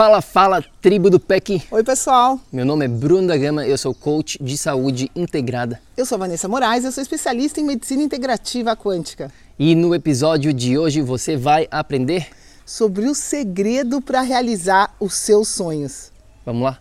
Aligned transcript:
Fala, 0.00 0.22
fala, 0.22 0.64
tribo 0.80 1.10
do 1.10 1.20
PEC. 1.20 1.62
Oi, 1.70 1.84
pessoal. 1.84 2.40
Meu 2.50 2.64
nome 2.64 2.86
é 2.86 2.88
Bruno 2.88 3.28
da 3.28 3.36
Gama, 3.36 3.66
eu 3.66 3.76
sou 3.76 3.94
coach 3.94 4.42
de 4.42 4.56
saúde 4.56 5.10
integrada. 5.14 5.78
Eu 5.94 6.06
sou 6.06 6.16
Vanessa 6.16 6.48
Moraes, 6.48 6.86
eu 6.86 6.90
sou 6.90 7.02
especialista 7.02 7.60
em 7.60 7.64
medicina 7.64 8.02
integrativa 8.02 8.74
quântica. 8.74 9.30
E 9.58 9.74
no 9.74 9.94
episódio 9.94 10.54
de 10.54 10.78
hoje 10.78 11.02
você 11.02 11.36
vai 11.36 11.68
aprender 11.70 12.28
sobre 12.64 13.10
o 13.10 13.14
segredo 13.14 14.00
para 14.00 14.22
realizar 14.22 14.94
os 14.98 15.12
seus 15.12 15.48
sonhos. 15.48 16.10
Vamos 16.46 16.62
lá? 16.62 16.78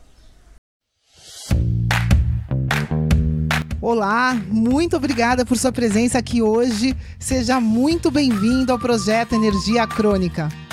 Olá, 3.81 4.33
muito 4.47 4.95
obrigada 4.95 5.45
por 5.45 5.57
sua 5.57 5.73
presença 5.73 6.17
aqui 6.17 6.41
hoje. 6.41 6.95
Seja 7.19 7.59
muito 7.59 8.09
bem-vindo 8.09 8.71
ao 8.71 8.79
projeto 8.79 9.35
Energia 9.35 9.85
Crônica. 9.85 10.47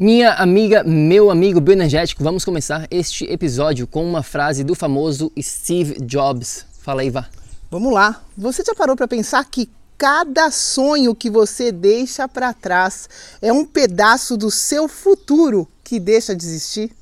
Minha 0.00 0.34
amiga, 0.34 0.84
meu 0.84 1.28
amigo 1.28 1.60
bioenergético, 1.60 2.22
vamos 2.22 2.44
começar 2.44 2.86
este 2.88 3.24
episódio 3.24 3.84
com 3.84 4.08
uma 4.08 4.22
frase 4.22 4.62
do 4.62 4.72
famoso 4.76 5.32
Steve 5.42 5.96
Jobs. 6.02 6.64
Fala 6.80 7.00
aí, 7.00 7.10
vá. 7.10 7.28
Vamos 7.68 7.92
lá. 7.92 8.22
Você 8.36 8.62
já 8.64 8.76
parou 8.76 8.94
para 8.94 9.08
pensar 9.08 9.44
que 9.44 9.68
cada 9.98 10.52
sonho 10.52 11.16
que 11.16 11.28
você 11.28 11.72
deixa 11.72 12.28
para 12.28 12.54
trás 12.54 13.08
é 13.42 13.52
um 13.52 13.64
pedaço 13.64 14.36
do 14.36 14.52
seu 14.52 14.86
futuro 14.86 15.66
que 15.82 15.98
deixa 15.98 16.32
de 16.32 16.44
existir? 16.44 16.92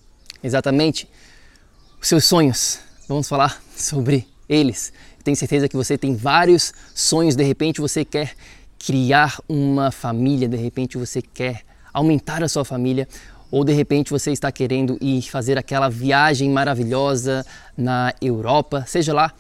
Exatamente. 0.42 1.06
Os 2.00 2.08
seus 2.08 2.24
sonhos. 2.24 2.78
Vamos 3.06 3.28
falar 3.28 3.62
sobre 3.76 4.26
eles. 4.48 4.90
tenho 5.22 5.36
certeza 5.36 5.68
que 5.68 5.76
você 5.76 5.98
tem 5.98 6.16
vários 6.16 6.72
sonhos. 6.94 7.36
De 7.36 7.44
repente 7.44 7.78
você 7.78 8.06
quer 8.06 8.34
criar 8.78 9.38
uma 9.46 9.90
família, 9.90 10.48
de 10.48 10.56
repente 10.56 10.96
você 10.96 11.20
quer 11.20 11.65
aumentar 11.96 12.42
a 12.42 12.48
sua 12.48 12.62
família, 12.62 13.08
ou 13.50 13.64
de 13.64 13.72
repente 13.72 14.10
você 14.10 14.30
está 14.30 14.52
querendo 14.52 14.98
ir 15.00 15.22
fazer 15.22 15.56
aquela 15.56 15.88
viagem 15.88 16.50
maravilhosa 16.50 17.44
na 17.74 18.12
Europa, 18.20 18.84
seja 18.86 19.14
lá 19.14 19.32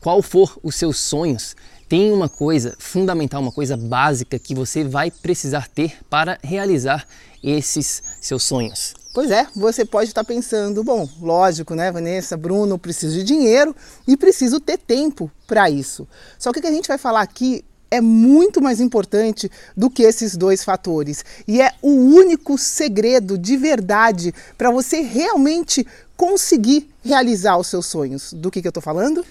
qual 0.00 0.20
for 0.20 0.58
os 0.60 0.74
seus 0.74 0.98
sonhos, 0.98 1.54
tem 1.88 2.10
uma 2.10 2.28
coisa 2.28 2.74
fundamental, 2.80 3.40
uma 3.40 3.52
coisa 3.52 3.76
básica 3.76 4.38
que 4.40 4.56
você 4.56 4.82
vai 4.82 5.10
precisar 5.10 5.68
ter 5.68 5.98
para 6.08 6.36
realizar 6.42 7.06
esses 7.44 8.02
seus 8.20 8.42
sonhos. 8.42 8.94
Pois 9.12 9.30
é, 9.30 9.46
você 9.54 9.84
pode 9.84 10.08
estar 10.08 10.24
pensando, 10.24 10.82
bom, 10.82 11.08
lógico, 11.20 11.74
né, 11.74 11.92
Vanessa, 11.92 12.36
Bruno, 12.36 12.78
preciso 12.78 13.14
de 13.18 13.24
dinheiro 13.24 13.74
e 14.06 14.16
preciso 14.16 14.58
ter 14.58 14.78
tempo 14.78 15.30
para 15.46 15.70
isso. 15.70 16.08
Só 16.38 16.52
que 16.52 16.58
o 16.58 16.62
que 16.62 16.68
a 16.68 16.72
gente 16.72 16.88
vai 16.88 16.98
falar 16.98 17.20
aqui 17.20 17.64
é 17.90 18.00
muito 18.00 18.62
mais 18.62 18.80
importante 18.80 19.50
do 19.76 19.90
que 19.90 20.02
esses 20.02 20.36
dois 20.36 20.62
fatores. 20.62 21.24
E 21.46 21.60
é 21.60 21.72
o 21.82 21.90
único 21.90 22.56
segredo 22.56 23.36
de 23.36 23.56
verdade 23.56 24.32
para 24.56 24.70
você 24.70 25.00
realmente 25.00 25.86
conseguir 26.16 26.88
realizar 27.04 27.56
os 27.56 27.66
seus 27.66 27.86
sonhos. 27.86 28.32
Do 28.32 28.50
que, 28.50 28.60
que 28.60 28.68
eu 28.68 28.70
estou 28.70 28.82
falando? 28.82 29.24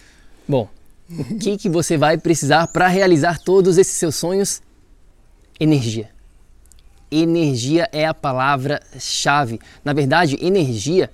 Bom, 0.47 0.67
o 1.09 1.37
que, 1.37 1.57
que 1.57 1.69
você 1.69 1.97
vai 1.97 2.17
precisar 2.17 2.67
para 2.67 2.87
realizar 2.87 3.39
todos 3.39 3.77
esses 3.77 3.93
seus 3.93 4.15
sonhos? 4.15 4.61
Energia. 5.59 6.09
Energia 7.11 7.89
é 7.91 8.05
a 8.05 8.13
palavra-chave. 8.13 9.59
Na 9.83 9.93
verdade, 9.93 10.37
energia 10.41 11.09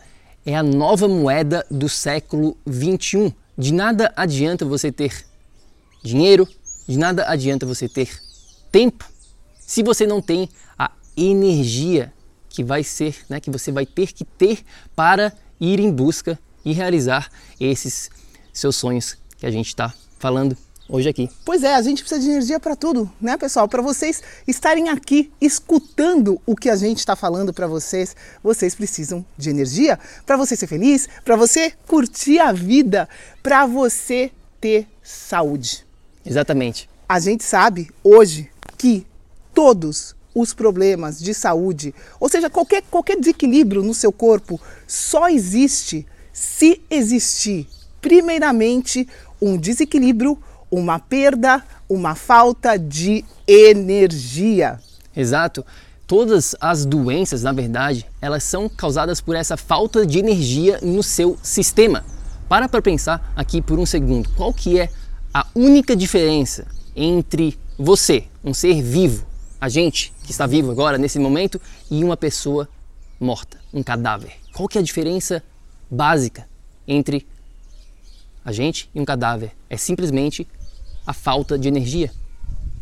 é 0.45 0.55
a 0.55 0.63
nova 0.63 1.07
moeda 1.07 1.65
do 1.69 1.87
século 1.87 2.57
21. 2.65 3.31
De 3.57 3.73
nada 3.73 4.11
adianta 4.15 4.65
você 4.65 4.91
ter 4.91 5.25
dinheiro, 6.03 6.47
de 6.87 6.97
nada 6.97 7.25
adianta 7.27 7.65
você 7.65 7.87
ter 7.89 8.09
tempo 8.71 9.05
se 9.65 9.81
você 9.81 10.05
não 10.05 10.21
tem 10.21 10.49
a 10.77 10.91
energia 11.17 12.13
que 12.47 12.63
vai 12.63 12.83
ser, 12.83 13.17
né, 13.27 13.39
que 13.39 13.49
você 13.49 13.71
vai 13.71 13.85
ter 13.85 14.13
que 14.13 14.23
ter 14.23 14.63
para 14.95 15.33
ir 15.59 15.79
em 15.79 15.91
busca 15.91 16.39
e 16.63 16.71
realizar 16.71 17.29
esses 17.59 18.09
seus 18.53 18.75
sonhos 18.75 19.17
que 19.37 19.45
a 19.45 19.51
gente 19.51 19.67
está 19.67 19.93
falando 20.19 20.57
hoje 20.87 21.09
aqui. 21.09 21.29
Pois 21.43 21.63
é, 21.63 21.73
a 21.73 21.81
gente 21.81 22.01
precisa 22.01 22.21
de 22.21 22.29
energia 22.29 22.59
para 22.59 22.75
tudo, 22.75 23.11
né, 23.19 23.37
pessoal? 23.37 23.67
Para 23.67 23.81
vocês 23.81 24.21
estarem 24.47 24.89
aqui 24.89 25.31
escutando 25.41 26.39
o 26.45 26.55
que 26.55 26.69
a 26.69 26.75
gente 26.75 26.99
está 26.99 27.15
falando 27.15 27.53
para 27.53 27.67
vocês, 27.67 28.15
vocês 28.43 28.75
precisam 28.75 29.25
de 29.37 29.49
energia 29.49 29.99
para 30.25 30.37
você 30.37 30.55
ser 30.55 30.67
feliz, 30.67 31.09
para 31.23 31.35
você 31.35 31.73
curtir 31.87 32.39
a 32.39 32.51
vida, 32.51 33.09
para 33.41 33.65
você 33.65 34.31
ter 34.61 34.87
saúde. 35.03 35.84
Exatamente. 36.25 36.89
A 37.07 37.19
gente 37.19 37.43
sabe 37.43 37.89
hoje 38.03 38.49
que 38.77 39.05
todos 39.53 40.15
os 40.33 40.53
problemas 40.53 41.19
de 41.19 41.33
saúde, 41.33 41.95
ou 42.19 42.27
seja, 42.27 42.49
qualquer, 42.49 42.83
qualquer 42.89 43.17
desequilíbrio 43.17 43.81
no 43.81 43.93
seu 43.93 44.11
corpo, 44.11 44.59
só 44.85 45.29
existe 45.29 46.05
se 46.33 46.81
existir, 46.89 47.67
primeiramente, 48.01 49.07
um 49.41 49.57
desequilíbrio, 49.57 50.37
uma 50.69 50.99
perda, 50.99 51.63
uma 51.87 52.15
falta 52.15 52.77
de 52.77 53.23
energia. 53.47 54.79
Exato. 55.15 55.65
Todas 56.05 56.55
as 56.59 56.85
doenças, 56.85 57.41
na 57.43 57.51
verdade, 57.51 58.05
elas 58.21 58.43
são 58.43 58.67
causadas 58.67 59.21
por 59.21 59.35
essa 59.35 59.55
falta 59.55 60.05
de 60.05 60.19
energia 60.19 60.79
no 60.81 61.01
seu 61.01 61.37
sistema. 61.41 62.03
Para 62.49 62.69
para 62.69 62.81
pensar 62.81 63.31
aqui 63.35 63.61
por 63.61 63.79
um 63.79 63.85
segundo. 63.85 64.29
Qual 64.35 64.53
que 64.53 64.79
é 64.79 64.89
a 65.35 65.45
única 65.53 65.97
diferença 65.97 66.65
entre 66.95 67.59
você, 67.77 68.23
um 68.41 68.53
ser 68.53 68.81
vivo, 68.81 69.27
a 69.59 69.67
gente 69.67 70.13
que 70.23 70.31
está 70.31 70.47
vivo 70.47 70.71
agora 70.71 70.97
nesse 70.97 71.19
momento, 71.19 71.61
e 71.91 72.05
uma 72.05 72.15
pessoa 72.15 72.69
morta, 73.19 73.59
um 73.73 73.83
cadáver? 73.83 74.31
Qual 74.53 74.69
que 74.69 74.77
é 74.77 74.81
a 74.81 74.83
diferença 74.83 75.43
básica 75.91 76.47
entre 76.87 77.27
a 78.45 78.53
gente 78.53 78.89
e 78.95 79.01
um 79.01 79.03
cadáver? 79.03 79.51
É 79.69 79.75
simplesmente 79.75 80.47
a 81.05 81.11
falta 81.11 81.59
de 81.59 81.67
energia. 81.67 82.13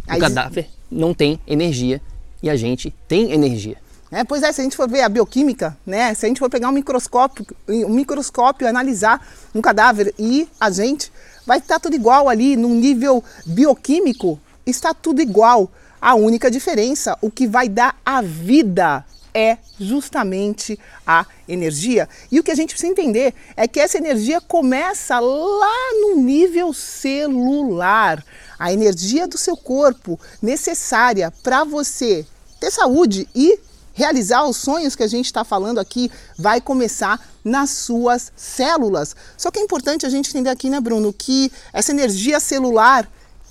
O 0.07 0.19
cadáver 0.19 0.69
não 0.91 1.11
tem 1.11 1.39
energia 1.47 1.99
e 2.43 2.51
a 2.51 2.55
gente 2.55 2.93
tem 3.07 3.31
energia. 3.31 3.77
É, 4.11 4.23
pois 4.23 4.43
é, 4.43 4.51
se 4.51 4.61
a 4.61 4.63
gente 4.63 4.77
for 4.77 4.87
ver 4.87 5.01
a 5.01 5.09
bioquímica, 5.09 5.75
né, 5.83 6.13
se 6.13 6.23
a 6.23 6.29
gente 6.29 6.37
for 6.37 6.51
pegar 6.51 6.69
um 6.69 6.71
microscópio, 6.71 7.47
um 7.67 7.89
microscópio 7.89 8.67
analisar 8.67 9.27
um 9.55 9.59
cadáver 9.59 10.13
e 10.19 10.47
a 10.59 10.69
gente, 10.69 11.11
vai 11.45 11.59
estar 11.59 11.79
tudo 11.79 11.95
igual 11.95 12.29
ali, 12.29 12.55
num 12.55 12.75
nível 12.75 13.23
bioquímico, 13.45 14.39
está 14.65 14.93
tudo 14.93 15.21
igual. 15.21 15.71
A 16.01 16.15
única 16.15 16.51
diferença, 16.51 17.17
o 17.21 17.31
que 17.31 17.47
vai 17.47 17.69
dar 17.69 17.95
a 18.05 18.21
vida 18.21 19.05
é 19.33 19.57
justamente 19.79 20.79
a 21.07 21.25
energia. 21.47 22.07
E 22.31 22.39
o 22.39 22.43
que 22.43 22.51
a 22.51 22.55
gente 22.55 22.71
precisa 22.71 22.91
entender 22.91 23.33
é 23.57 23.67
que 23.67 23.79
essa 23.79 23.97
energia 23.97 24.39
começa 24.39 25.19
lá 25.19 25.93
no 26.01 26.21
nível 26.21 26.73
celular. 26.73 28.23
A 28.59 28.71
energia 28.71 29.27
do 29.27 29.37
seu 29.37 29.57
corpo 29.57 30.19
necessária 30.41 31.33
para 31.41 31.63
você 31.63 32.25
ter 32.59 32.71
saúde 32.71 33.27
e 33.33 33.59
realizar 33.93 34.43
os 34.45 34.57
sonhos 34.57 34.95
que 34.95 35.03
a 35.03 35.07
gente 35.07 35.27
está 35.27 35.43
falando 35.43 35.79
aqui 35.79 36.11
vai 36.37 36.59
começar 36.59 37.19
nas 37.43 37.69
suas 37.69 38.31
células. 38.35 39.15
Só 39.37 39.51
que 39.51 39.59
é 39.59 39.61
importante 39.61 40.05
a 40.05 40.09
gente 40.09 40.29
entender 40.29 40.49
aqui, 40.49 40.69
né, 40.69 40.79
Bruno, 40.79 41.13
que 41.13 41.51
essa 41.71 41.91
energia 41.91 42.39
celular 42.39 43.09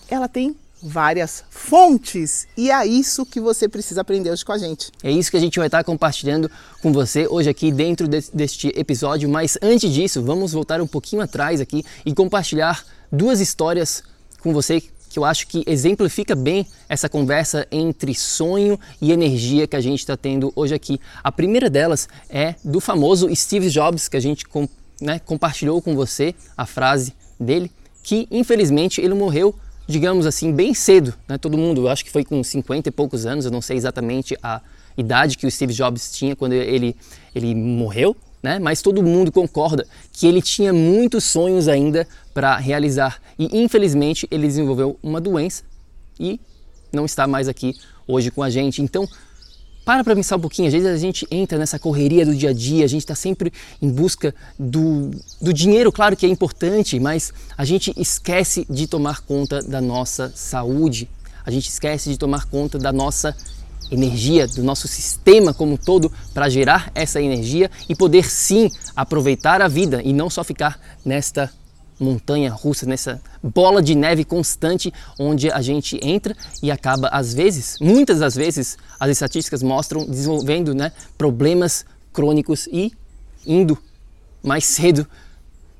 ela 0.08 0.28
tem 0.28 0.54
várias 0.82 1.44
fontes 1.48 2.48
e 2.56 2.70
é 2.70 2.84
isso 2.84 3.24
que 3.24 3.40
você 3.40 3.68
precisa 3.68 4.00
aprender 4.00 4.30
hoje 4.30 4.44
com 4.44 4.52
a 4.52 4.58
gente. 4.58 4.90
É 5.02 5.10
isso 5.10 5.30
que 5.30 5.36
a 5.36 5.40
gente 5.40 5.58
vai 5.58 5.68
estar 5.68 5.84
compartilhando 5.84 6.50
com 6.82 6.92
você 6.92 7.26
hoje 7.28 7.48
aqui 7.48 7.70
dentro 7.70 8.08
deste 8.08 8.68
episódio, 8.74 9.28
mas 9.28 9.56
antes 9.62 9.92
disso, 9.92 10.20
vamos 10.22 10.52
voltar 10.52 10.80
um 10.80 10.86
pouquinho 10.86 11.22
atrás 11.22 11.60
aqui 11.60 11.84
e 12.04 12.12
compartilhar 12.12 12.84
duas 13.12 13.40
histórias 13.40 14.02
com 14.42 14.52
você 14.52 14.82
que 15.12 15.18
eu 15.18 15.24
acho 15.24 15.46
que 15.46 15.62
exemplifica 15.66 16.34
bem 16.34 16.66
essa 16.88 17.08
conversa 17.08 17.66
entre 17.70 18.14
sonho 18.14 18.80
e 19.00 19.12
energia 19.12 19.66
que 19.66 19.76
a 19.76 19.80
gente 19.80 20.00
está 20.00 20.16
tendo 20.16 20.50
hoje 20.56 20.74
aqui. 20.74 20.98
A 21.22 21.30
primeira 21.30 21.68
delas 21.68 22.08
é 22.30 22.54
do 22.64 22.80
famoso 22.80 23.28
Steve 23.36 23.68
Jobs, 23.68 24.08
que 24.08 24.16
a 24.16 24.20
gente 24.20 24.46
né, 25.00 25.18
compartilhou 25.18 25.82
com 25.82 25.94
você 25.94 26.34
a 26.56 26.64
frase 26.64 27.12
dele, 27.38 27.70
que 28.02 28.26
infelizmente 28.30 29.00
ele 29.02 29.12
morreu, 29.12 29.54
digamos 29.86 30.24
assim, 30.24 30.50
bem 30.50 30.72
cedo. 30.72 31.12
Né? 31.28 31.36
Todo 31.36 31.58
mundo, 31.58 31.82
eu 31.82 31.88
acho 31.88 32.04
que 32.04 32.10
foi 32.10 32.24
com 32.24 32.42
50 32.42 32.88
e 32.88 32.92
poucos 32.92 33.26
anos, 33.26 33.44
eu 33.44 33.50
não 33.50 33.60
sei 33.60 33.76
exatamente 33.76 34.36
a 34.42 34.62
idade 34.96 35.36
que 35.36 35.46
o 35.46 35.50
Steve 35.50 35.74
Jobs 35.74 36.10
tinha 36.10 36.34
quando 36.34 36.52
ele, 36.52 36.96
ele 37.34 37.54
morreu, 37.54 38.16
né? 38.42 38.58
mas 38.58 38.80
todo 38.80 39.02
mundo 39.02 39.30
concorda 39.30 39.86
que 40.12 40.26
ele 40.26 40.40
tinha 40.40 40.72
muitos 40.72 41.24
sonhos 41.24 41.68
ainda 41.68 42.06
para 42.32 42.56
realizar. 42.56 43.20
E 43.38 43.62
infelizmente 43.62 44.26
ele 44.30 44.46
desenvolveu 44.46 44.98
uma 45.02 45.20
doença 45.20 45.64
e 46.18 46.40
não 46.92 47.04
está 47.04 47.26
mais 47.26 47.48
aqui 47.48 47.74
hoje 48.06 48.30
com 48.30 48.42
a 48.42 48.50
gente. 48.50 48.82
Então, 48.82 49.08
para 49.84 50.04
para 50.04 50.14
pensar 50.14 50.36
um 50.36 50.40
pouquinho, 50.40 50.68
às 50.68 50.72
vezes 50.72 50.88
a 50.88 50.96
gente 50.96 51.26
entra 51.30 51.58
nessa 51.58 51.78
correria 51.78 52.24
do 52.24 52.34
dia 52.34 52.50
a 52.50 52.52
dia, 52.52 52.84
a 52.84 52.88
gente 52.88 53.02
está 53.02 53.16
sempre 53.16 53.52
em 53.80 53.90
busca 53.90 54.32
do, 54.56 55.10
do 55.40 55.52
dinheiro, 55.52 55.90
claro 55.90 56.16
que 56.16 56.24
é 56.24 56.28
importante, 56.28 57.00
mas 57.00 57.32
a 57.58 57.64
gente 57.64 57.92
esquece 57.96 58.64
de 58.70 58.86
tomar 58.86 59.22
conta 59.22 59.60
da 59.60 59.80
nossa 59.80 60.30
saúde, 60.36 61.08
a 61.44 61.50
gente 61.50 61.68
esquece 61.68 62.10
de 62.10 62.16
tomar 62.16 62.46
conta 62.46 62.78
da 62.78 62.92
nossa 62.92 63.36
energia, 63.90 64.46
do 64.46 64.62
nosso 64.62 64.86
sistema 64.86 65.52
como 65.52 65.72
um 65.72 65.76
todo 65.76 66.12
para 66.32 66.48
gerar 66.48 66.90
essa 66.94 67.20
energia 67.20 67.68
e 67.88 67.96
poder 67.96 68.24
sim 68.30 68.70
aproveitar 68.94 69.60
a 69.60 69.66
vida 69.66 70.00
e 70.02 70.12
não 70.12 70.30
só 70.30 70.44
ficar 70.44 70.80
nesta 71.04 71.50
montanha 72.02 72.50
russa, 72.50 72.84
nessa 72.84 73.20
bola 73.42 73.80
de 73.80 73.94
neve 73.94 74.24
constante 74.24 74.92
onde 75.18 75.50
a 75.50 75.62
gente 75.62 75.98
entra 76.02 76.36
e 76.62 76.70
acaba 76.70 77.08
às 77.08 77.32
vezes, 77.32 77.76
muitas 77.80 78.18
das 78.18 78.34
vezes, 78.34 78.76
as 78.98 79.10
estatísticas 79.10 79.62
mostram 79.62 80.04
desenvolvendo, 80.04 80.74
né, 80.74 80.92
problemas 81.16 81.84
crônicos 82.12 82.68
e 82.70 82.92
indo 83.46 83.78
mais 84.42 84.64
cedo 84.64 85.06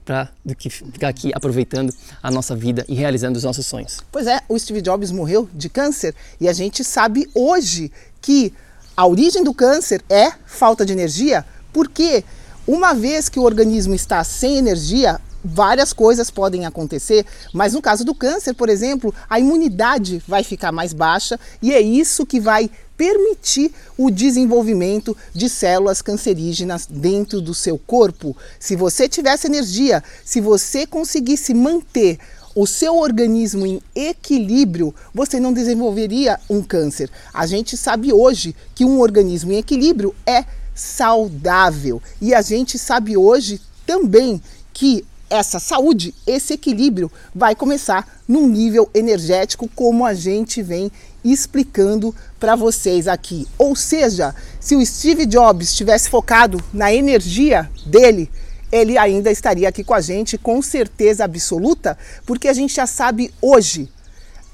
pra, 0.05 0.31
do 0.45 0.55
que 0.55 0.71
ficar 0.71 1.09
aqui 1.09 1.33
aproveitando 1.35 1.93
a 2.23 2.31
nossa 2.31 2.55
vida 2.55 2.85
e 2.89 2.95
realizando 2.95 3.37
os 3.37 3.45
nossos 3.45 3.67
sonhos. 3.67 3.99
Pois 4.11 4.27
é, 4.27 4.41
o 4.49 4.59
Steve 4.59 4.81
Jobs 4.81 5.11
morreu 5.11 5.49
de 5.53 5.69
câncer 5.69 6.15
e 6.41 6.49
a 6.49 6.53
gente 6.53 6.85
sabe 6.85 7.29
hoje 7.35 7.93
que 8.21 8.53
a 8.97 9.07
origem 9.07 9.43
do 9.43 9.55
câncer 9.55 10.03
é 10.09 10.33
falta 10.47 10.85
de 10.85 10.93
energia, 10.93 11.45
porque 11.73 12.25
uma 12.67 12.95
vez 12.95 13.29
que 13.29 13.39
o 13.39 13.43
organismo 13.43 13.95
está 13.95 14.23
sem 14.23 14.57
energia, 14.57 15.21
várias 15.45 15.93
coisas 15.93 16.31
podem 16.31 16.67
acontecer, 16.67 17.27
mas 17.53 17.73
no 17.73 17.83
caso 17.83 18.05
do 18.05 18.15
câncer, 18.15 18.55
por 18.55 18.69
exemplo, 18.69 19.15
a 19.29 19.39
imunidade 19.39 20.23
vai 20.27 20.43
ficar 20.43 20.73
mais 20.73 20.93
baixa 20.93 21.39
e 21.61 21.73
é 21.73 21.81
isso 21.81 22.27
que 22.27 22.41
vai 22.41 22.71
permitir 22.97 23.73
o 23.99 24.11
desenvolvimento 24.11 25.17
de 25.35 25.49
células 25.49 26.01
cancerígenas 26.01 26.87
dentro 26.87 27.41
do 27.41 27.55
seu 27.55 27.77
corpo. 27.79 28.37
Se 28.61 28.77
você 28.77 29.09
tivesse 29.09 29.47
energia, 29.47 30.05
se 30.25 30.41
você 30.41 30.87
conseguisse 30.87 31.53
manter 31.53 32.19
o 32.55 32.67
seu 32.67 32.97
organismo 32.97 33.67
em 33.67 33.83
equilíbrio, 33.95 34.95
você 35.13 35.41
não 35.41 35.53
desenvolveria 35.53 36.39
um 36.49 36.63
câncer. 36.63 37.11
A 37.33 37.47
gente 37.47 37.77
sabe 37.77 38.13
hoje 38.13 38.55
que 38.75 38.85
um 38.85 39.01
organismo 39.01 39.53
em 39.53 39.59
equilíbrio 39.59 40.15
é 40.27 40.45
saudável 40.75 42.01
e 42.21 42.35
a 42.35 42.43
gente 42.43 42.79
sabe 42.79 43.17
hoje 43.17 43.61
também 43.87 44.41
que 44.73 45.05
essa 45.33 45.59
saúde, 45.59 46.15
esse 46.27 46.53
equilíbrio 46.53 47.11
vai 47.35 47.55
começar 47.55 48.21
num 48.29 48.47
nível 48.47 48.91
energético, 48.93 49.67
como 49.75 50.05
a 50.05 50.13
gente 50.13 50.63
vem 50.63 50.93
explicando 51.25 52.15
para 52.39 52.55
vocês 52.55 53.09
aqui. 53.09 53.49
Ou 53.57 53.75
seja, 53.75 54.35
se 54.61 54.77
o 54.77 54.85
Steve 54.85 55.25
Jobs 55.25 55.75
tivesse 55.75 56.11
focado 56.11 56.63
na 56.73 56.93
energia 56.93 57.71
dele, 57.87 58.31
ele 58.71 58.99
ainda 58.99 59.31
estaria 59.31 59.69
aqui 59.69 59.83
com 59.83 59.95
a 59.95 60.03
gente 60.03 60.37
com 60.37 60.61
certeza 60.61 61.25
absoluta, 61.25 61.97
porque 62.27 62.47
a 62.47 62.53
gente 62.53 62.75
já 62.75 62.87
sabe 62.87 63.33
hoje. 63.41 63.89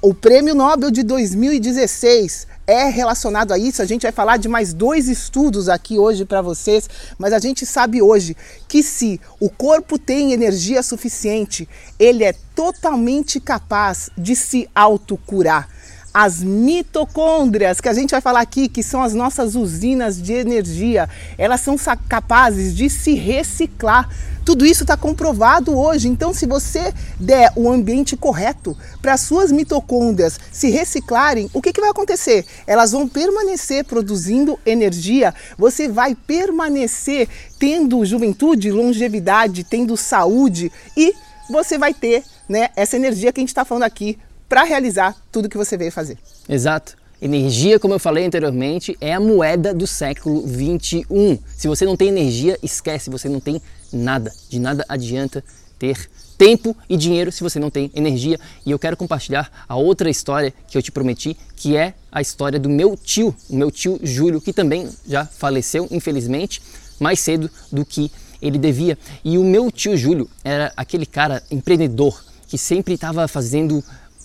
O 0.01 0.13
Prêmio 0.13 0.55
Nobel 0.55 0.91
de 0.91 1.03
2016 1.03 2.47
é 2.65 2.85
relacionado 2.85 3.51
a 3.51 3.57
isso. 3.57 3.81
A 3.81 3.85
gente 3.85 4.03
vai 4.03 4.13
falar 4.13 4.37
de 4.37 4.47
mais 4.47 4.73
dois 4.73 5.09
estudos 5.09 5.67
aqui 5.67 5.99
hoje 5.99 6.23
para 6.23 6.41
vocês, 6.41 6.89
mas 7.17 7.33
a 7.33 7.39
gente 7.39 7.65
sabe 7.65 8.01
hoje 8.01 8.33
que 8.65 8.81
se 8.81 9.19
o 9.41 9.49
corpo 9.49 9.99
tem 9.99 10.31
energia 10.31 10.81
suficiente, 10.81 11.67
ele 11.99 12.23
é 12.23 12.31
totalmente 12.55 13.41
capaz 13.41 14.09
de 14.17 14.37
se 14.37 14.69
autocurar. 14.73 15.67
As 16.13 16.41
mitocôndrias, 16.41 17.79
que 17.79 17.87
a 17.87 17.93
gente 17.93 18.11
vai 18.11 18.21
falar 18.21 18.41
aqui, 18.41 18.67
que 18.67 18.81
são 18.81 19.03
as 19.03 19.13
nossas 19.13 19.55
usinas 19.55 20.21
de 20.21 20.33
energia, 20.33 21.07
elas 21.37 21.61
são 21.61 21.75
capazes 22.07 22.75
de 22.75 22.89
se 22.89 23.13
reciclar. 23.13 24.09
Tudo 24.43 24.65
isso 24.65 24.83
está 24.83 24.97
comprovado 24.97 25.77
hoje. 25.77 26.07
Então, 26.07 26.33
se 26.33 26.47
você 26.47 26.91
der 27.19 27.53
o 27.55 27.69
ambiente 27.69 28.17
correto 28.17 28.75
para 28.99 29.13
as 29.13 29.21
suas 29.21 29.51
mitocôndrias 29.51 30.39
se 30.51 30.71
reciclarem, 30.71 31.47
o 31.53 31.61
que, 31.61 31.71
que 31.71 31.79
vai 31.79 31.91
acontecer? 31.91 32.43
Elas 32.65 32.91
vão 32.91 33.07
permanecer 33.07 33.85
produzindo 33.85 34.59
energia, 34.65 35.35
você 35.57 35.87
vai 35.87 36.15
permanecer 36.15 37.27
tendo 37.59 38.03
juventude, 38.03 38.71
longevidade, 38.71 39.63
tendo 39.63 39.95
saúde 39.95 40.71
e 40.97 41.13
você 41.49 41.77
vai 41.77 41.93
ter 41.93 42.23
né, 42.47 42.69
essa 42.75 42.95
energia 42.95 43.31
que 43.31 43.39
a 43.39 43.43
gente 43.43 43.49
está 43.49 43.63
falando 43.63 43.83
aqui 43.83 44.17
para 44.49 44.63
realizar 44.63 45.15
tudo 45.31 45.47
que 45.47 45.57
você 45.57 45.77
veio 45.77 45.91
fazer. 45.91 46.17
Exato. 46.49 46.97
Energia, 47.21 47.79
como 47.79 47.93
eu 47.93 47.99
falei 47.99 48.25
anteriormente, 48.25 48.97
é 48.99 49.13
a 49.13 49.19
moeda 49.19 49.73
do 49.73 49.85
século 49.85 50.47
21. 50.47 51.37
Se 51.55 51.67
você 51.67 51.85
não 51.85 51.95
tem 51.95 52.07
energia, 52.07 52.57
esquece, 52.63 53.09
você 53.09 53.29
não 53.29 53.39
tem 53.39 53.61
nada. 53.93 54.33
De 54.49 54.59
nada 54.59 54.83
adianta 54.89 55.43
ter 55.77 56.09
tempo 56.37 56.75
e 56.87 56.95
dinheiro 56.95 57.31
se 57.31 57.43
você 57.43 57.59
não 57.59 57.69
tem 57.69 57.91
energia. 57.93 58.39
E 58.65 58.71
eu 58.71 58.79
quero 58.79 58.95
compartilhar 58.97 59.65
a 59.67 59.75
outra 59.75 60.09
história 60.09 60.53
que 60.67 60.77
eu 60.77 60.81
te 60.81 60.91
prometi, 60.91 61.37
que 61.57 61.75
é 61.75 61.93
a 62.09 62.21
história 62.21 62.57
do 62.57 62.69
meu 62.69 62.97
tio, 62.97 63.35
o 63.49 63.55
meu 63.55 63.69
tio 63.69 63.99
Júlio, 64.01 64.39
que 64.39 64.53
também 64.53 64.89
já 65.05 65.25
faleceu, 65.25 65.87
infelizmente, 65.91 66.61
mais 66.99 67.19
cedo 67.19 67.51
do 67.69 67.85
que 67.85 68.09
ele 68.41 68.57
devia. 68.57 68.97
E 69.23 69.37
o 69.37 69.43
meu 69.43 69.69
tio 69.69 69.97
Júlio 69.97 70.29
era 70.41 70.71
aquele 70.77 71.05
cara 71.05 71.43
empreendedor 71.51 72.23
que 72.47 72.57
sempre 72.57 72.93
estava 72.93 73.27
fazendo 73.27 73.83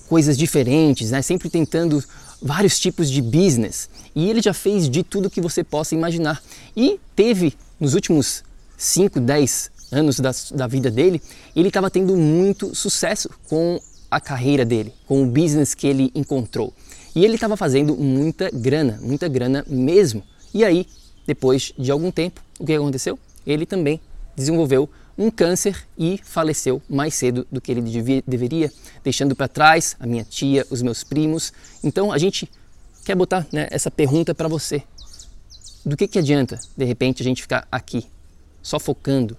coisas 0.08 0.36
diferentes, 0.36 1.10
né? 1.10 1.22
sempre 1.22 1.48
tentando 1.48 2.02
vários 2.40 2.78
tipos 2.78 3.10
de 3.10 3.22
business. 3.22 3.88
E 4.14 4.28
ele 4.28 4.42
já 4.42 4.52
fez 4.52 4.88
de 4.88 5.02
tudo 5.02 5.30
que 5.30 5.40
você 5.40 5.64
possa 5.64 5.94
imaginar. 5.94 6.42
E 6.76 7.00
teve, 7.16 7.54
nos 7.80 7.94
últimos 7.94 8.44
5, 8.76 9.20
10 9.20 9.70
anos 9.90 10.20
da, 10.20 10.30
da 10.52 10.66
vida 10.66 10.90
dele, 10.90 11.22
ele 11.54 11.68
estava 11.68 11.90
tendo 11.90 12.16
muito 12.16 12.74
sucesso 12.74 13.30
com 13.48 13.80
a 14.10 14.20
carreira 14.20 14.64
dele, 14.64 14.92
com 15.06 15.22
o 15.22 15.26
business 15.26 15.74
que 15.74 15.86
ele 15.86 16.10
encontrou. 16.14 16.72
E 17.14 17.24
ele 17.24 17.34
estava 17.34 17.56
fazendo 17.56 17.96
muita 17.96 18.50
grana, 18.50 18.98
muita 19.00 19.28
grana 19.28 19.64
mesmo. 19.68 20.22
E 20.52 20.64
aí, 20.64 20.86
depois 21.26 21.72
de 21.78 21.90
algum 21.90 22.10
tempo, 22.10 22.40
o 22.58 22.66
que 22.66 22.74
aconteceu? 22.74 23.18
Ele 23.46 23.64
também 23.64 24.00
desenvolveu 24.36 24.88
um 25.16 25.30
câncer 25.30 25.86
e 25.96 26.20
faleceu 26.22 26.82
mais 26.88 27.14
cedo 27.14 27.46
do 27.50 27.60
que 27.60 27.70
ele 27.70 27.80
devia, 27.80 28.22
deveria, 28.26 28.72
deixando 29.02 29.34
para 29.36 29.48
trás 29.48 29.96
a 30.00 30.06
minha 30.06 30.24
tia, 30.24 30.66
os 30.70 30.82
meus 30.82 31.04
primos. 31.04 31.52
Então 31.82 32.12
a 32.12 32.18
gente 32.18 32.50
quer 33.04 33.14
botar 33.14 33.46
né, 33.52 33.68
essa 33.70 33.90
pergunta 33.90 34.34
para 34.34 34.48
você: 34.48 34.82
do 35.84 35.96
que, 35.96 36.08
que 36.08 36.18
adianta 36.18 36.58
de 36.76 36.84
repente 36.84 37.22
a 37.22 37.24
gente 37.24 37.42
ficar 37.42 37.66
aqui, 37.70 38.06
só 38.62 38.80
focando 38.80 39.36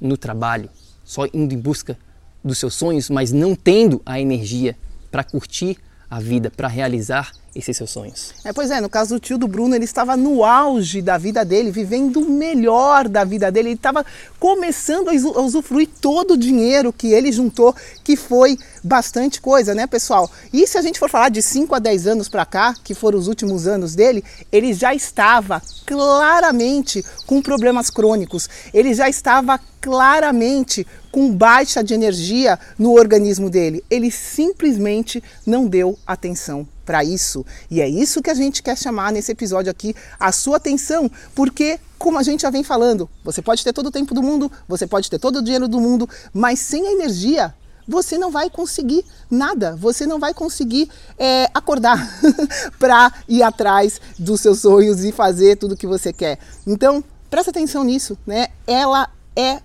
no 0.00 0.16
trabalho, 0.16 0.70
só 1.04 1.26
indo 1.32 1.54
em 1.54 1.58
busca 1.58 1.98
dos 2.42 2.58
seus 2.58 2.74
sonhos, 2.74 3.10
mas 3.10 3.32
não 3.32 3.54
tendo 3.54 4.00
a 4.06 4.20
energia 4.20 4.76
para 5.10 5.24
curtir 5.24 5.76
a 6.08 6.18
vida, 6.18 6.50
para 6.50 6.68
realizar 6.68 7.32
esses 7.54 7.76
seus 7.76 7.90
sonhos. 7.90 8.32
É, 8.44 8.52
pois 8.52 8.70
é, 8.70 8.80
no 8.80 8.88
caso 8.88 9.14
do 9.14 9.20
tio 9.20 9.36
do 9.36 9.48
Bruno, 9.48 9.74
ele 9.74 9.84
estava 9.84 10.16
no 10.16 10.44
auge 10.44 11.02
da 11.02 11.18
vida 11.18 11.44
dele, 11.44 11.70
vivendo 11.70 12.20
o 12.20 12.30
melhor 12.30 13.08
da 13.08 13.24
vida 13.24 13.50
dele. 13.50 13.70
Ele 13.70 13.74
estava 13.74 14.04
começando 14.38 15.08
a 15.08 15.40
usufruir 15.40 15.88
todo 16.00 16.34
o 16.34 16.36
dinheiro 16.36 16.92
que 16.92 17.12
ele 17.12 17.32
juntou, 17.32 17.74
que 18.04 18.16
foi 18.16 18.56
bastante 18.84 19.40
coisa, 19.40 19.74
né, 19.74 19.86
pessoal? 19.86 20.30
E 20.52 20.66
se 20.66 20.78
a 20.78 20.82
gente 20.82 20.98
for 20.98 21.10
falar 21.10 21.28
de 21.28 21.42
5 21.42 21.74
a 21.74 21.78
10 21.78 22.06
anos 22.06 22.28
para 22.28 22.46
cá, 22.46 22.74
que 22.84 22.94
foram 22.94 23.18
os 23.18 23.26
últimos 23.26 23.66
anos 23.66 23.94
dele, 23.94 24.24
ele 24.52 24.72
já 24.72 24.94
estava 24.94 25.60
claramente 25.84 27.04
com 27.26 27.42
problemas 27.42 27.90
crônicos. 27.90 28.48
Ele 28.72 28.94
já 28.94 29.08
estava 29.08 29.58
claramente 29.80 30.86
com 31.10 31.32
baixa 31.32 31.82
de 31.82 31.94
energia 31.94 32.58
no 32.78 32.92
organismo 32.92 33.50
dele. 33.50 33.84
Ele 33.90 34.10
simplesmente 34.10 35.22
não 35.44 35.66
deu 35.66 35.98
atenção 36.06 36.66
para 36.90 37.04
isso. 37.04 37.46
E 37.70 37.80
é 37.80 37.88
isso 37.88 38.20
que 38.20 38.30
a 38.30 38.34
gente 38.34 38.64
quer 38.64 38.76
chamar 38.76 39.12
nesse 39.12 39.30
episódio 39.30 39.70
aqui 39.70 39.94
a 40.18 40.32
sua 40.32 40.56
atenção, 40.56 41.08
porque 41.36 41.78
como 41.96 42.18
a 42.18 42.22
gente 42.24 42.42
já 42.42 42.50
vem 42.50 42.64
falando, 42.64 43.08
você 43.22 43.40
pode 43.40 43.62
ter 43.62 43.72
todo 43.72 43.86
o 43.86 43.90
tempo 43.92 44.12
do 44.12 44.20
mundo, 44.20 44.50
você 44.66 44.88
pode 44.88 45.08
ter 45.08 45.20
todo 45.20 45.36
o 45.36 45.42
dinheiro 45.42 45.68
do 45.68 45.80
mundo, 45.80 46.10
mas 46.34 46.58
sem 46.58 46.88
a 46.88 46.90
energia 46.90 47.54
você 47.86 48.18
não 48.18 48.32
vai 48.32 48.50
conseguir 48.50 49.04
nada, 49.30 49.76
você 49.76 50.04
não 50.04 50.18
vai 50.18 50.34
conseguir 50.34 50.90
é, 51.16 51.48
acordar 51.54 51.96
para 52.76 53.12
ir 53.28 53.44
atrás 53.44 54.00
dos 54.18 54.40
seus 54.40 54.58
sonhos 54.58 55.04
e 55.04 55.12
fazer 55.12 55.58
tudo 55.58 55.74
o 55.74 55.76
que 55.76 55.86
você 55.86 56.12
quer. 56.12 56.40
Então, 56.66 57.04
presta 57.30 57.52
atenção 57.52 57.84
nisso, 57.84 58.18
né? 58.26 58.48
Ela 58.66 59.08
é 59.36 59.60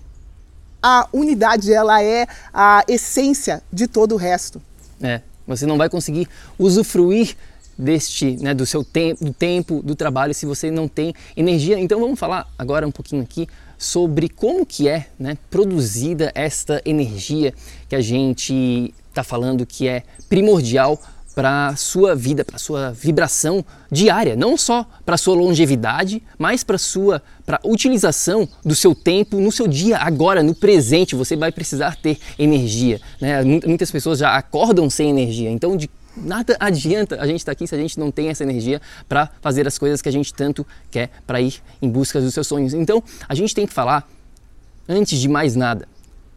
a 0.80 1.08
unidade, 1.12 1.72
ela 1.72 2.00
é 2.00 2.28
a 2.54 2.84
essência 2.86 3.64
de 3.72 3.88
todo 3.88 4.12
o 4.12 4.16
resto. 4.16 4.62
É, 5.02 5.20
você 5.46 5.66
não 5.66 5.78
vai 5.78 5.88
conseguir 5.88 6.28
usufruir 6.58 7.36
deste, 7.78 8.36
né, 8.40 8.54
do 8.54 8.64
seu 8.64 8.82
tempo, 8.82 9.24
do 9.24 9.32
tempo, 9.32 9.82
do 9.82 9.94
trabalho, 9.94 10.32
se 10.34 10.46
você 10.46 10.70
não 10.70 10.88
tem 10.88 11.14
energia. 11.36 11.78
Então 11.78 12.00
vamos 12.00 12.18
falar 12.18 12.50
agora 12.58 12.86
um 12.86 12.90
pouquinho 12.90 13.22
aqui 13.22 13.46
sobre 13.78 14.28
como 14.28 14.64
que 14.64 14.88
é 14.88 15.08
né, 15.18 15.36
produzida 15.50 16.32
esta 16.34 16.80
energia 16.84 17.52
que 17.88 17.94
a 17.94 18.00
gente 18.00 18.94
está 19.08 19.22
falando 19.22 19.66
que 19.66 19.86
é 19.88 20.02
primordial 20.28 21.00
para 21.36 21.76
sua 21.76 22.14
vida, 22.14 22.46
para 22.46 22.56
sua 22.56 22.92
vibração 22.92 23.62
diária, 23.92 24.34
não 24.34 24.56
só 24.56 24.88
para 25.04 25.18
sua 25.18 25.34
longevidade, 25.34 26.22
mas 26.38 26.64
para 26.64 26.78
sua 26.78 27.22
pra 27.44 27.60
utilização 27.62 28.48
do 28.64 28.74
seu 28.74 28.94
tempo 28.94 29.38
no 29.38 29.52
seu 29.52 29.68
dia, 29.68 29.98
agora, 29.98 30.42
no 30.42 30.54
presente, 30.54 31.14
você 31.14 31.36
vai 31.36 31.52
precisar 31.52 31.94
ter 31.96 32.18
energia. 32.38 33.02
Né? 33.20 33.44
Muitas 33.44 33.90
pessoas 33.90 34.18
já 34.18 34.34
acordam 34.34 34.88
sem 34.88 35.10
energia, 35.10 35.50
então 35.50 35.76
de 35.76 35.90
nada 36.16 36.56
adianta 36.58 37.20
a 37.20 37.26
gente 37.26 37.40
estar 37.40 37.50
tá 37.50 37.52
aqui 37.52 37.66
se 37.66 37.74
a 37.74 37.78
gente 37.78 38.00
não 38.00 38.10
tem 38.10 38.28
essa 38.30 38.42
energia 38.42 38.80
para 39.06 39.28
fazer 39.42 39.66
as 39.66 39.76
coisas 39.76 40.00
que 40.00 40.08
a 40.08 40.12
gente 40.12 40.32
tanto 40.32 40.66
quer 40.90 41.10
para 41.26 41.38
ir 41.38 41.56
em 41.82 41.90
busca 41.90 42.18
dos 42.18 42.32
seus 42.32 42.46
sonhos. 42.46 42.72
Então, 42.72 43.02
a 43.28 43.34
gente 43.34 43.54
tem 43.54 43.66
que 43.66 43.74
falar, 43.74 44.08
antes 44.88 45.20
de 45.20 45.28
mais 45.28 45.54
nada, 45.54 45.86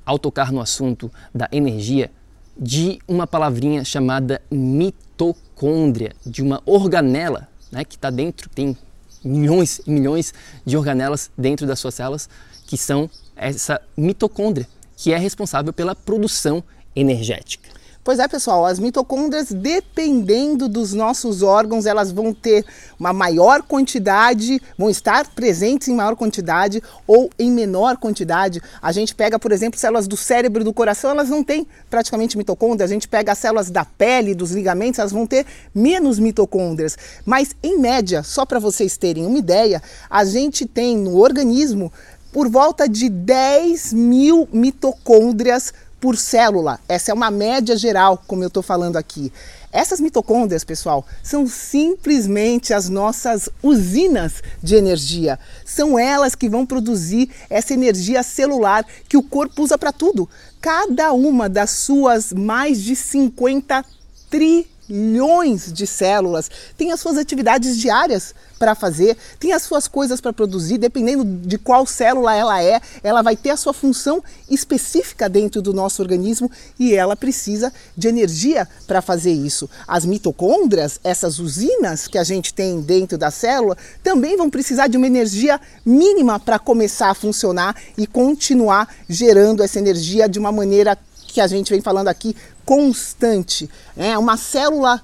ao 0.05 0.19
tocar 0.19 0.51
no 0.51 0.59
assunto 0.59 1.09
da 1.33 1.47
energia, 1.53 2.11
de 2.59 2.99
uma 3.07 3.25
palavrinha 3.25 3.85
chamada 3.85 4.41
mitocôndria, 4.51 6.13
de 6.25 6.41
uma 6.41 6.61
organela 6.65 7.47
né, 7.71 7.85
que 7.85 7.95
está 7.95 8.09
dentro, 8.09 8.49
tem 8.49 8.75
milhões 9.23 9.81
e 9.85 9.91
milhões 9.91 10.33
de 10.65 10.75
organelas 10.75 11.31
dentro 11.37 11.65
das 11.65 11.79
suas 11.79 11.95
células, 11.95 12.29
que 12.67 12.77
são 12.77 13.09
essa 13.35 13.81
mitocôndria, 13.95 14.67
que 14.97 15.13
é 15.13 15.17
responsável 15.17 15.71
pela 15.71 15.95
produção 15.95 16.63
energética. 16.95 17.69
Pois 18.01 18.17
é, 18.17 18.27
pessoal, 18.29 18.65
as 18.65 18.79
mitocôndrias, 18.79 19.51
dependendo 19.51 20.69
dos 20.69 20.93
nossos 20.93 21.43
órgãos, 21.43 21.85
elas 21.85 22.13
vão 22.13 22.33
ter 22.33 22.65
uma 22.97 23.11
maior 23.11 23.61
quantidade, 23.61 24.61
vão 24.77 24.89
estar 24.89 25.27
presentes 25.27 25.89
em 25.89 25.95
maior 25.95 26.15
quantidade 26.15 26.81
ou 27.05 27.29
em 27.37 27.51
menor 27.51 27.97
quantidade. 27.97 28.61
A 28.81 28.93
gente 28.93 29.13
pega, 29.13 29.37
por 29.37 29.51
exemplo, 29.51 29.77
células 29.77 30.07
do 30.07 30.15
cérebro 30.15 30.61
e 30.61 30.63
do 30.63 30.73
coração, 30.73 31.11
elas 31.11 31.29
não 31.29 31.43
têm 31.43 31.67
praticamente 31.89 32.37
mitocôndrias. 32.37 32.89
A 32.89 32.93
gente 32.93 33.07
pega 33.07 33.33
as 33.33 33.37
células 33.37 33.69
da 33.69 33.83
pele, 33.83 34.33
dos 34.33 34.51
ligamentos, 34.51 34.97
elas 34.97 35.11
vão 35.11 35.27
ter 35.27 35.45
menos 35.75 36.19
mitocôndrias. 36.19 36.97
Mas, 37.25 37.53
em 37.61 37.77
média, 37.79 38.23
só 38.23 38.45
para 38.45 38.59
vocês 38.59 38.95
terem 38.95 39.25
uma 39.25 39.37
ideia, 39.37 39.83
a 40.09 40.23
gente 40.23 40.65
tem 40.65 40.97
no 40.97 41.17
organismo 41.17 41.91
por 42.31 42.47
volta 42.47 42.87
de 42.87 43.09
10 43.09 43.91
mil 43.93 44.47
mitocôndrias 44.53 45.73
por 45.99 46.17
célula. 46.17 46.79
Essa 46.87 47.11
é 47.11 47.13
uma 47.13 47.29
média 47.29 47.75
geral, 47.75 48.21
como 48.27 48.43
eu 48.43 48.47
estou 48.47 48.63
falando 48.63 48.97
aqui. 48.97 49.31
Essas 49.71 49.99
mitocôndrias, 49.99 50.63
pessoal, 50.63 51.05
são 51.21 51.45
simplesmente 51.47 52.73
as 52.73 52.89
nossas 52.89 53.49
usinas 53.61 54.41
de 54.63 54.75
energia. 54.75 55.37
São 55.63 55.99
elas 55.99 56.33
que 56.33 56.49
vão 56.49 56.65
produzir 56.65 57.29
essa 57.49 57.73
energia 57.73 58.23
celular 58.23 58.85
que 59.07 59.17
o 59.17 59.23
corpo 59.23 59.61
usa 59.61 59.77
para 59.77 59.91
tudo. 59.91 60.27
Cada 60.59 61.13
uma 61.13 61.47
das 61.47 61.69
suas 61.69 62.33
mais 62.33 62.81
de 62.81 62.95
50 62.95 63.85
trilhões 64.29 64.78
milhões 64.89 65.71
de 65.71 65.85
células, 65.85 66.49
tem 66.77 66.91
as 66.91 66.99
suas 66.99 67.17
atividades 67.17 67.77
diárias 67.77 68.33
para 68.59 68.75
fazer, 68.75 69.15
tem 69.39 69.53
as 69.53 69.63
suas 69.63 69.87
coisas 69.87 70.19
para 70.19 70.33
produzir, 70.33 70.77
dependendo 70.77 71.23
de 71.23 71.57
qual 71.57 71.85
célula 71.85 72.35
ela 72.35 72.61
é, 72.61 72.81
ela 73.01 73.21
vai 73.21 73.35
ter 73.35 73.51
a 73.51 73.57
sua 73.57 73.73
função 73.73 74.21
específica 74.49 75.29
dentro 75.29 75.61
do 75.61 75.73
nosso 75.73 76.01
organismo 76.01 76.51
e 76.77 76.93
ela 76.93 77.15
precisa 77.15 77.71
de 77.95 78.09
energia 78.09 78.67
para 78.85 79.01
fazer 79.01 79.31
isso. 79.31 79.69
As 79.87 80.05
mitocôndrias, 80.05 80.99
essas 81.03 81.39
usinas 81.39 82.07
que 82.07 82.17
a 82.17 82.23
gente 82.23 82.53
tem 82.53 82.81
dentro 82.81 83.17
da 83.17 83.31
célula, 83.31 83.77
também 84.03 84.35
vão 84.35 84.49
precisar 84.49 84.87
de 84.87 84.97
uma 84.97 85.07
energia 85.07 85.59
mínima 85.85 86.37
para 86.39 86.59
começar 86.59 87.09
a 87.09 87.15
funcionar 87.15 87.75
e 87.97 88.05
continuar 88.05 88.93
gerando 89.07 89.63
essa 89.63 89.79
energia 89.79 90.27
de 90.27 90.37
uma 90.37 90.51
maneira 90.51 90.97
que 91.39 91.43
a 91.43 91.47
gente 91.47 91.71
vem 91.71 91.79
falando 91.79 92.09
aqui 92.09 92.35
constante. 92.65 93.69
É 93.95 94.17
uma 94.17 94.35
célula 94.35 95.01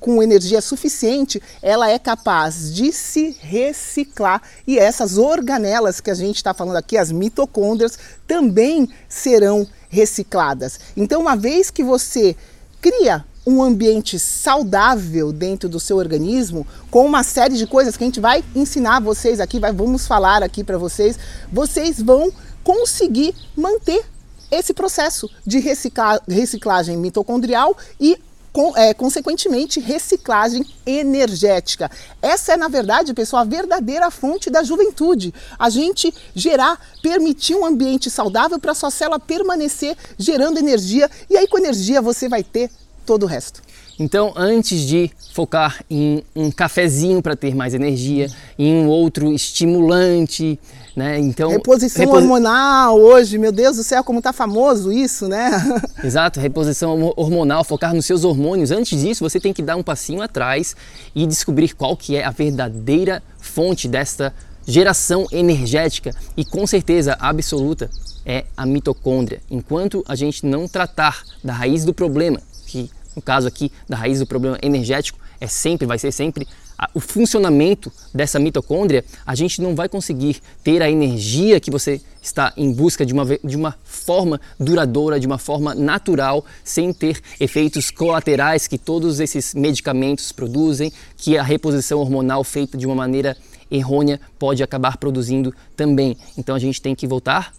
com 0.00 0.22
energia 0.22 0.62
suficiente, 0.62 1.42
ela 1.62 1.90
é 1.90 1.98
capaz 1.98 2.74
de 2.74 2.92
se 2.92 3.36
reciclar 3.40 4.42
e 4.66 4.78
essas 4.78 5.18
organelas 5.18 6.00
que 6.00 6.10
a 6.10 6.14
gente 6.14 6.36
está 6.36 6.52
falando 6.54 6.76
aqui, 6.76 6.96
as 6.96 7.12
mitocôndrias, 7.12 7.98
também 8.26 8.88
serão 9.08 9.66
recicladas. 9.88 10.80
Então, 10.96 11.20
uma 11.20 11.36
vez 11.36 11.70
que 11.70 11.82
você 11.82 12.34
cria 12.80 13.24
um 13.46 13.62
ambiente 13.62 14.18
saudável 14.18 15.32
dentro 15.32 15.68
do 15.68 15.80
seu 15.80 15.96
organismo, 15.96 16.66
com 16.90 17.04
uma 17.04 17.22
série 17.22 17.56
de 17.56 17.66
coisas 17.66 17.96
que 17.96 18.04
a 18.04 18.06
gente 18.06 18.20
vai 18.20 18.44
ensinar 18.54 19.00
vocês 19.00 19.40
aqui, 19.40 19.58
vai, 19.58 19.72
vamos 19.72 20.06
falar 20.06 20.42
aqui 20.42 20.62
para 20.64 20.78
vocês, 20.78 21.18
vocês 21.50 22.00
vão 22.00 22.32
conseguir 22.62 23.34
manter 23.56 24.11
esse 24.52 24.74
processo 24.74 25.28
de 25.46 25.58
recicla 25.58 26.20
reciclagem 26.28 26.96
mitocondrial 26.96 27.76
e 27.98 28.18
com, 28.52 28.76
é, 28.76 28.92
consequentemente, 28.92 29.80
reciclagem 29.80 30.64
energética. 30.84 31.90
Essa 32.20 32.52
é, 32.52 32.56
na 32.56 32.68
verdade, 32.68 33.14
pessoal, 33.14 33.42
a 33.42 33.46
verdadeira 33.46 34.10
fonte 34.10 34.50
da 34.50 34.62
juventude. 34.62 35.32
A 35.58 35.70
gente 35.70 36.12
gerar, 36.34 36.78
permitir 37.02 37.54
um 37.54 37.64
ambiente 37.64 38.10
saudável 38.10 38.58
para 38.58 38.74
sua 38.74 38.90
célula 38.90 39.18
permanecer 39.18 39.96
gerando 40.18 40.58
energia, 40.58 41.10
e 41.30 41.36
aí 41.36 41.48
com 41.48 41.56
energia 41.56 42.02
você 42.02 42.28
vai 42.28 42.44
ter 42.44 42.70
todo 43.06 43.22
o 43.22 43.26
resto. 43.26 43.62
Então, 43.98 44.32
antes 44.36 44.80
de 44.80 45.10
focar 45.32 45.82
em 45.88 46.22
um 46.34 46.50
cafezinho 46.50 47.22
para 47.22 47.36
ter 47.36 47.54
mais 47.54 47.72
energia, 47.72 48.28
em 48.58 48.74
um 48.74 48.88
outro 48.88 49.32
estimulante, 49.32 50.58
né? 50.94 51.18
Então, 51.18 51.50
reposição 51.50 52.08
hormonal 52.10 52.98
hoje, 52.98 53.38
meu 53.38 53.52
Deus 53.52 53.76
do 53.76 53.82
céu, 53.82 54.04
como 54.04 54.18
está 54.18 54.32
famoso 54.32 54.92
isso, 54.92 55.28
né? 55.28 55.50
Exato, 56.04 56.40
reposição 56.40 57.12
hormonal, 57.16 57.64
focar 57.64 57.94
nos 57.94 58.06
seus 58.06 58.24
hormônios. 58.24 58.70
Antes 58.70 59.00
disso, 59.00 59.24
você 59.24 59.40
tem 59.40 59.52
que 59.52 59.62
dar 59.62 59.76
um 59.76 59.82
passinho 59.82 60.22
atrás 60.22 60.76
e 61.14 61.26
descobrir 61.26 61.74
qual 61.74 61.96
que 61.96 62.16
é 62.16 62.24
a 62.24 62.30
verdadeira 62.30 63.22
fonte 63.38 63.88
desta 63.88 64.34
geração 64.66 65.26
energética 65.32 66.14
e 66.36 66.44
com 66.44 66.66
certeza 66.66 67.16
absoluta 67.18 67.90
é 68.24 68.44
a 68.56 68.64
mitocôndria. 68.64 69.40
Enquanto 69.50 70.04
a 70.06 70.14
gente 70.14 70.46
não 70.46 70.68
tratar 70.68 71.22
da 71.42 71.52
raiz 71.52 71.84
do 71.84 71.92
problema, 71.92 72.40
que 72.66 72.88
no 73.16 73.22
caso 73.22 73.48
aqui 73.48 73.72
da 73.88 73.96
raiz 73.96 74.20
do 74.20 74.26
problema 74.26 74.58
energético 74.62 75.18
é 75.40 75.46
sempre, 75.46 75.86
vai 75.86 75.98
ser 75.98 76.12
sempre 76.12 76.46
o 76.94 77.00
funcionamento 77.00 77.92
dessa 78.14 78.38
mitocôndria, 78.38 79.04
a 79.24 79.34
gente 79.34 79.60
não 79.60 79.74
vai 79.74 79.88
conseguir 79.88 80.40
ter 80.64 80.82
a 80.82 80.90
energia 80.90 81.60
que 81.60 81.70
você 81.70 82.00
está 82.20 82.52
em 82.56 82.72
busca 82.72 83.04
de 83.04 83.12
uma, 83.12 83.24
de 83.24 83.56
uma 83.56 83.76
forma 83.84 84.40
duradoura, 84.58 85.18
de 85.18 85.26
uma 85.26 85.38
forma 85.38 85.74
natural, 85.74 86.44
sem 86.64 86.92
ter 86.92 87.20
efeitos 87.38 87.90
colaterais 87.90 88.66
que 88.66 88.78
todos 88.78 89.20
esses 89.20 89.54
medicamentos 89.54 90.32
produzem, 90.32 90.92
que 91.16 91.36
a 91.36 91.42
reposição 91.42 92.00
hormonal 92.00 92.44
feita 92.44 92.78
de 92.78 92.86
uma 92.86 92.94
maneira 92.94 93.36
errônea 93.70 94.20
pode 94.38 94.62
acabar 94.62 94.96
produzindo 94.96 95.54
também. 95.76 96.16
Então 96.36 96.54
a 96.54 96.58
gente 96.58 96.80
tem 96.80 96.94
que 96.94 97.06
voltar 97.06 97.52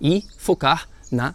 e 0.00 0.24
focar 0.36 0.88
na 1.10 1.34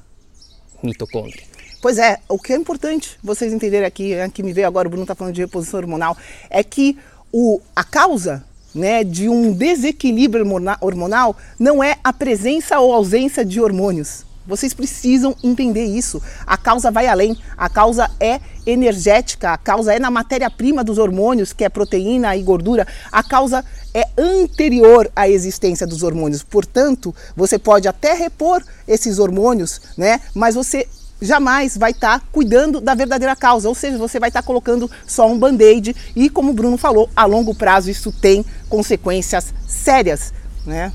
mitocôndria. 0.83 1.46
Pois 1.81 1.97
é, 1.97 2.19
o 2.27 2.39
que 2.39 2.53
é 2.53 2.55
importante 2.55 3.17
vocês 3.23 3.53
entenderem 3.53 3.85
aqui, 3.85 4.15
né, 4.15 4.29
que 4.29 4.41
me 4.41 4.51
veio 4.51 4.67
agora, 4.67 4.87
o 4.87 4.91
Bruno 4.91 5.03
está 5.03 5.13
falando 5.13 5.33
de 5.33 5.41
reposição 5.41 5.79
hormonal, 5.79 6.17
é 6.49 6.63
que 6.63 6.97
o, 7.31 7.61
a 7.75 7.83
causa 7.83 8.43
né, 8.73 9.03
de 9.03 9.29
um 9.29 9.53
desequilíbrio 9.53 10.45
hormonal 10.81 11.35
não 11.59 11.83
é 11.83 11.97
a 12.03 12.11
presença 12.11 12.79
ou 12.79 12.93
ausência 12.93 13.45
de 13.45 13.61
hormônios. 13.61 14.25
Vocês 14.47 14.73
precisam 14.73 15.35
entender 15.43 15.83
isso. 15.83 16.21
A 16.45 16.55
causa 16.55 16.89
vai 16.89 17.05
além. 17.07 17.37
A 17.57 17.67
causa 17.67 18.09
é 18.17 18.39
energética, 18.65 19.51
a 19.51 19.57
causa 19.57 19.93
é 19.93 19.99
na 19.99 20.09
matéria-prima 20.09 20.85
dos 20.85 20.97
hormônios, 20.97 21.51
que 21.51 21.65
é 21.65 21.69
proteína 21.69 22.33
e 22.35 22.43
gordura. 22.43 22.87
A 23.11 23.21
causa 23.21 23.63
é 23.93 24.07
anterior 24.17 25.11
à 25.13 25.27
existência 25.27 25.85
dos 25.85 26.01
hormônios. 26.01 26.43
Portanto, 26.43 27.13
você 27.35 27.59
pode 27.59 27.89
até 27.89 28.13
repor 28.13 28.63
esses 28.87 29.19
hormônios, 29.19 29.81
né? 29.97 30.21
Mas 30.33 30.55
você 30.55 30.87
jamais 31.21 31.77
vai 31.77 31.91
estar 31.91 32.19
tá 32.19 32.25
cuidando 32.31 32.79
da 32.79 32.93
verdadeira 32.93 33.35
causa, 33.35 33.67
ou 33.67 33.75
seja, 33.75 33.97
você 33.97 34.19
vai 34.19 34.29
estar 34.29 34.41
tá 34.41 34.45
colocando 34.45 34.89
só 35.05 35.27
um 35.29 35.37
band-aid 35.37 35.95
e, 36.15 36.29
como 36.29 36.51
o 36.51 36.53
Bruno 36.53 36.77
falou, 36.77 37.09
a 37.15 37.25
longo 37.25 37.55
prazo 37.55 37.89
isso 37.89 38.11
tem 38.11 38.45
consequências 38.69 39.53
sérias, 39.67 40.33
né? 40.65 40.91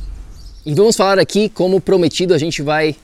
E 0.65 0.75
vamos 0.75 0.97
falar 0.97 1.19
aqui, 1.19 1.49
como 1.49 1.81
prometido, 1.81 2.35
a 2.35 2.39
gente 2.39 2.63
vai 2.63 2.97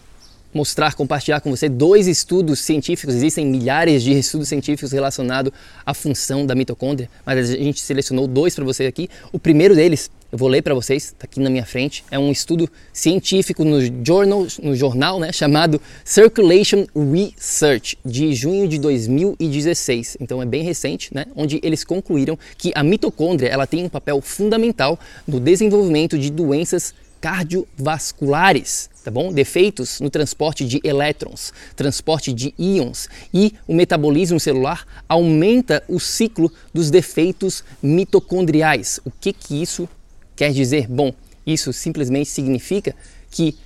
mostrar, 0.59 0.95
compartilhar 0.95 1.41
com 1.41 1.51
você 1.51 1.69
dois 1.69 2.09
estudos 2.09 2.59
científicos. 2.59 3.15
Existem 3.15 3.47
milhares 3.47 4.03
de 4.03 4.19
estudos 4.19 4.49
científicos 4.49 4.91
relacionados 4.91 5.53
à 5.87 5.95
função 5.95 6.45
da 6.45 6.53
mitocôndria, 6.53 7.09
mas 7.25 7.51
a 7.51 7.57
gente 7.57 7.81
selecionou 7.81 8.27
dois 8.27 8.57
para 8.57 8.65
você 8.65 8.87
aqui. 8.87 9.09
O 9.33 9.39
primeiro 9.39 9.77
deles, 9.77 10.11
eu 10.33 10.37
vou 10.37 10.49
ler 10.49 10.63
para 10.63 10.75
vocês, 10.75 11.05
está 11.05 11.27
aqui 11.27 11.39
na 11.39 11.49
minha 11.49 11.65
frente, 11.65 12.05
é 12.11 12.19
um 12.19 12.33
estudo 12.33 12.69
científico 12.93 13.65
no, 13.65 13.81
journal, 14.05 14.47
no 14.61 14.75
jornal 14.75 15.21
né, 15.21 15.31
chamado 15.33 15.81
Circulation 16.05 16.87
Research, 16.93 17.97
de 18.05 18.35
junho 18.35 18.67
de 18.67 18.79
2016. 18.81 20.17
Então 20.21 20.43
é 20.43 20.45
bem 20.45 20.65
recente, 20.65 21.15
né, 21.15 21.27
onde 21.37 21.61
eles 21.63 21.85
concluíram 21.85 22.37
que 22.57 22.73
a 22.75 22.83
mitocôndria 22.83 23.49
ela 23.49 23.67
tem 23.67 23.85
um 23.85 23.89
papel 23.89 24.21
fundamental 24.21 24.99
no 25.25 25.39
desenvolvimento 25.39 26.19
de 26.19 26.31
doenças 26.31 26.93
cardiovasculares, 27.21 28.91
tá 29.09 29.11
bom? 29.11 29.33
Defeitos 29.33 30.01
no 30.01 30.11
transporte 30.11 30.67
de 30.67 30.81
elétrons, 30.85 31.51
transporte 31.75 32.31
de 32.31 32.53
íons 32.59 33.09
e 33.33 33.55
o 33.67 33.75
metabolismo 33.75 34.39
celular 34.39 34.87
aumenta 35.09 35.83
o 35.89 35.99
ciclo 35.99 36.53
dos 36.75 36.91
defeitos 36.91 37.65
mitocondriais. 37.83 39.01
O 39.07 39.11
que 39.11 39.33
que 39.33 39.63
isso 39.63 39.89
quer 40.37 40.53
dizer? 40.53 40.87
Bom, 40.87 41.15
isso 41.47 41.73
simplesmente 41.73 42.29
significa 42.29 42.95
que 43.31 43.57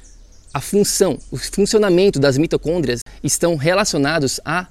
a 0.54 0.60
função, 0.60 1.18
o 1.28 1.36
funcionamento 1.36 2.20
das 2.20 2.38
mitocôndrias 2.38 3.00
estão 3.24 3.56
relacionados 3.56 4.40
a 4.44 4.68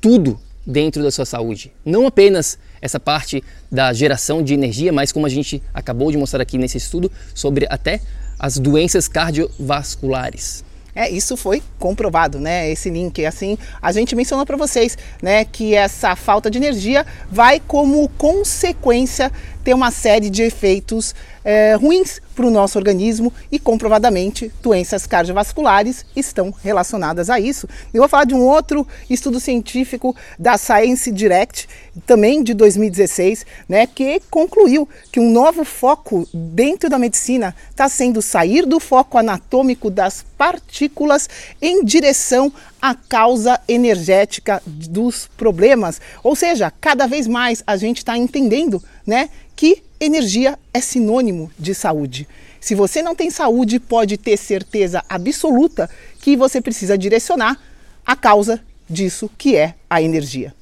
tudo 0.00 0.40
dentro 0.66 1.02
da 1.02 1.10
sua 1.10 1.26
saúde. 1.26 1.70
Não 1.84 2.06
apenas 2.06 2.58
essa 2.80 2.98
parte 2.98 3.44
da 3.70 3.92
geração 3.92 4.42
de 4.42 4.54
energia, 4.54 4.90
mas 4.90 5.12
como 5.12 5.26
a 5.26 5.28
gente 5.28 5.62
acabou 5.74 6.10
de 6.10 6.16
mostrar 6.16 6.40
aqui 6.40 6.56
nesse 6.56 6.78
estudo 6.78 7.12
sobre 7.34 7.66
até 7.68 8.00
as 8.38 8.58
doenças 8.58 9.08
cardiovasculares. 9.08 10.64
É, 10.94 11.10
isso 11.10 11.36
foi 11.36 11.60
comprovado, 11.78 12.38
né? 12.38 12.70
Esse 12.70 12.88
link, 12.88 13.24
assim, 13.26 13.58
a 13.82 13.90
gente 13.90 14.14
mencionou 14.14 14.46
para 14.46 14.56
vocês, 14.56 14.96
né, 15.20 15.44
que 15.44 15.74
essa 15.74 16.14
falta 16.14 16.48
de 16.48 16.58
energia 16.58 17.04
vai 17.30 17.58
como 17.58 18.08
consequência 18.10 19.32
ter 19.64 19.74
uma 19.74 19.90
série 19.90 20.28
de 20.28 20.42
efeitos 20.42 21.14
é, 21.44 21.74
ruins 21.74 22.20
para 22.34 22.46
o 22.46 22.50
nosso 22.50 22.78
organismo 22.78 23.32
e 23.50 23.58
comprovadamente 23.58 24.50
doenças 24.62 25.06
cardiovasculares 25.06 26.04
estão 26.16 26.52
relacionadas 26.62 27.30
a 27.30 27.38
isso. 27.38 27.68
Eu 27.92 28.00
vou 28.00 28.08
falar 28.08 28.24
de 28.24 28.34
um 28.34 28.40
outro 28.40 28.86
estudo 29.08 29.38
científico 29.38 30.16
da 30.38 30.58
Science 30.58 31.12
Direct, 31.12 31.68
também 32.06 32.42
de 32.42 32.54
2016, 32.54 33.46
né, 33.68 33.86
que 33.86 34.20
concluiu 34.30 34.88
que 35.12 35.20
um 35.20 35.30
novo 35.30 35.64
foco 35.64 36.26
dentro 36.32 36.90
da 36.90 36.98
medicina 36.98 37.54
está 37.70 37.88
sendo 37.88 38.20
sair 38.20 38.66
do 38.66 38.80
foco 38.80 39.16
anatômico 39.16 39.90
das 39.90 40.24
partículas 40.36 41.28
em 41.62 41.84
direção 41.84 42.52
à 42.82 42.94
causa 42.94 43.60
energética 43.68 44.60
dos 44.66 45.28
problemas. 45.36 46.00
Ou 46.22 46.34
seja, 46.34 46.72
cada 46.80 47.06
vez 47.06 47.26
mais 47.26 47.62
a 47.66 47.76
gente 47.76 47.98
está 47.98 48.18
entendendo 48.18 48.82
né, 49.06 49.30
que 49.54 49.82
energia 50.00 50.58
é 50.72 50.80
sinônimo 50.80 51.50
de 51.58 51.74
saúde. 51.74 52.28
Se 52.60 52.74
você 52.74 53.02
não 53.02 53.14
tem 53.14 53.30
saúde, 53.30 53.78
pode 53.78 54.16
ter 54.16 54.36
certeza 54.36 55.04
absoluta 55.08 55.88
que 56.20 56.36
você 56.36 56.60
precisa 56.60 56.96
direcionar 56.96 57.60
a 58.06 58.16
causa 58.16 58.60
disso 58.88 59.30
que 59.36 59.56
é 59.56 59.74
a 59.88 60.00
energia. 60.00 60.54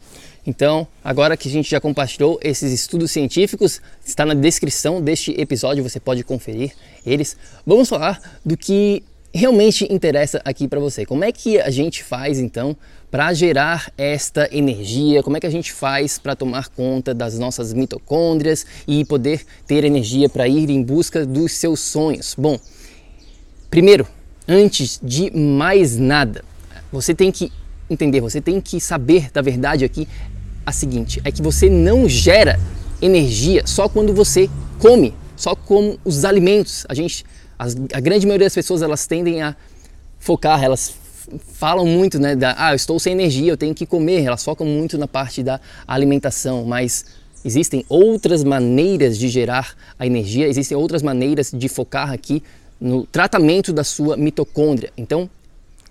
Então, 0.44 0.87
agora 1.04 1.37
que 1.37 1.49
a 1.49 1.50
gente 1.50 1.70
já 1.70 1.80
compartilhou 1.80 2.40
esses 2.42 2.72
estudos 2.72 3.12
científicos, 3.12 3.81
está 4.05 4.26
na 4.26 4.35
descrição 4.35 5.00
deste 5.00 5.31
episódio, 5.40 5.85
você 5.85 6.00
pode 6.00 6.24
conferir 6.24 6.72
eles. 7.07 7.37
Vamos 7.64 7.88
falar 7.88 8.20
do 8.44 8.57
que 8.57 9.05
realmente 9.33 9.90
interessa 9.90 10.40
aqui 10.45 10.68
para 10.68 10.79
você. 10.79 11.07
Como 11.07 11.25
é 11.25 11.33
que 11.33 11.59
a 11.61 11.71
gente 11.71 12.05
faz 12.05 12.38
então 12.38 12.77
para 13.11 13.33
gerar 13.33 13.92
esta 13.97 14.49
energia? 14.53 15.23
Como 15.23 15.37
é 15.37 15.40
que 15.40 15.47
a 15.47 15.51
gente 15.51 15.73
faz 15.73 16.18
para 16.18 16.37
tomar 16.37 16.68
conta 16.68 17.14
das 17.14 17.38
nossas 17.38 17.73
mitocôndrias 17.73 18.66
e 18.87 19.05
poder 19.05 19.45
ter 19.66 19.85
energia 19.85 20.29
para 20.29 20.47
ir 20.47 20.71
em 20.71 20.83
busca 20.83 21.25
dos 21.25 21.53
seus 21.53 21.81
sonhos? 21.81 22.35
Bom, 22.38 22.59
primeiro, 23.71 24.07
antes 24.47 25.01
de 25.03 25.31
mais 25.37 25.97
nada, 25.97 26.45
você 26.90 27.14
tem 27.14 27.33
que 27.33 27.51
entender, 27.88 28.21
você 28.21 28.40
tem 28.40 28.61
que 28.61 28.81
saber 28.81 29.31
da 29.31 29.40
verdade 29.40 29.85
aqui 29.85 30.07
a 30.64 30.73
seguinte: 30.73 31.21
é 31.25 31.31
que 31.31 31.42
você 31.42 31.68
não 31.68 32.09
gera 32.09 32.59
energia 33.01 33.66
só 33.66 33.88
quando 33.88 34.14
você 34.14 34.49
come, 34.79 35.14
só 35.37 35.55
com 35.55 35.99
os 36.05 36.25
alimentos. 36.25 36.87
A 36.88 36.95
gente, 36.95 37.25
a 37.92 38.01
grande 38.01 38.27
maioria 38.27 38.46
das 38.46 38.55
pessoas 38.55 38.83
elas 38.83 39.07
tendem 39.07 39.42
a 39.42 39.57
focar, 40.18 40.62
elas 40.62 40.94
falam 41.55 41.87
muito, 41.87 42.18
né, 42.18 42.35
da, 42.35 42.55
ah, 42.59 42.72
eu 42.72 42.77
estou 42.77 42.98
sem 42.98 43.12
energia, 43.12 43.53
eu 43.53 43.57
tenho 43.57 43.75
que 43.75 43.87
comer, 43.87 44.25
elas 44.25 44.44
focam 44.44 44.66
muito 44.66 44.98
na 44.98 45.07
parte 45.07 45.42
da 45.42 45.61
alimentação, 45.87 46.64
mas 46.64 47.05
existem 47.44 47.85
outras 47.88 48.44
maneiras 48.44 49.18
de 49.18 49.29
gerar 49.29 49.75
a 49.98 50.07
energia, 50.07 50.46
existem 50.48 50.77
outras 50.77 51.03
maneiras 51.03 51.51
de 51.53 51.68
focar 51.68 52.12
aqui 52.12 52.42
no 52.81 53.07
tratamento 53.07 53.72
da 53.72 53.85
sua 53.85 54.16
mitocôndria. 54.16 54.92
Então, 54.96 55.31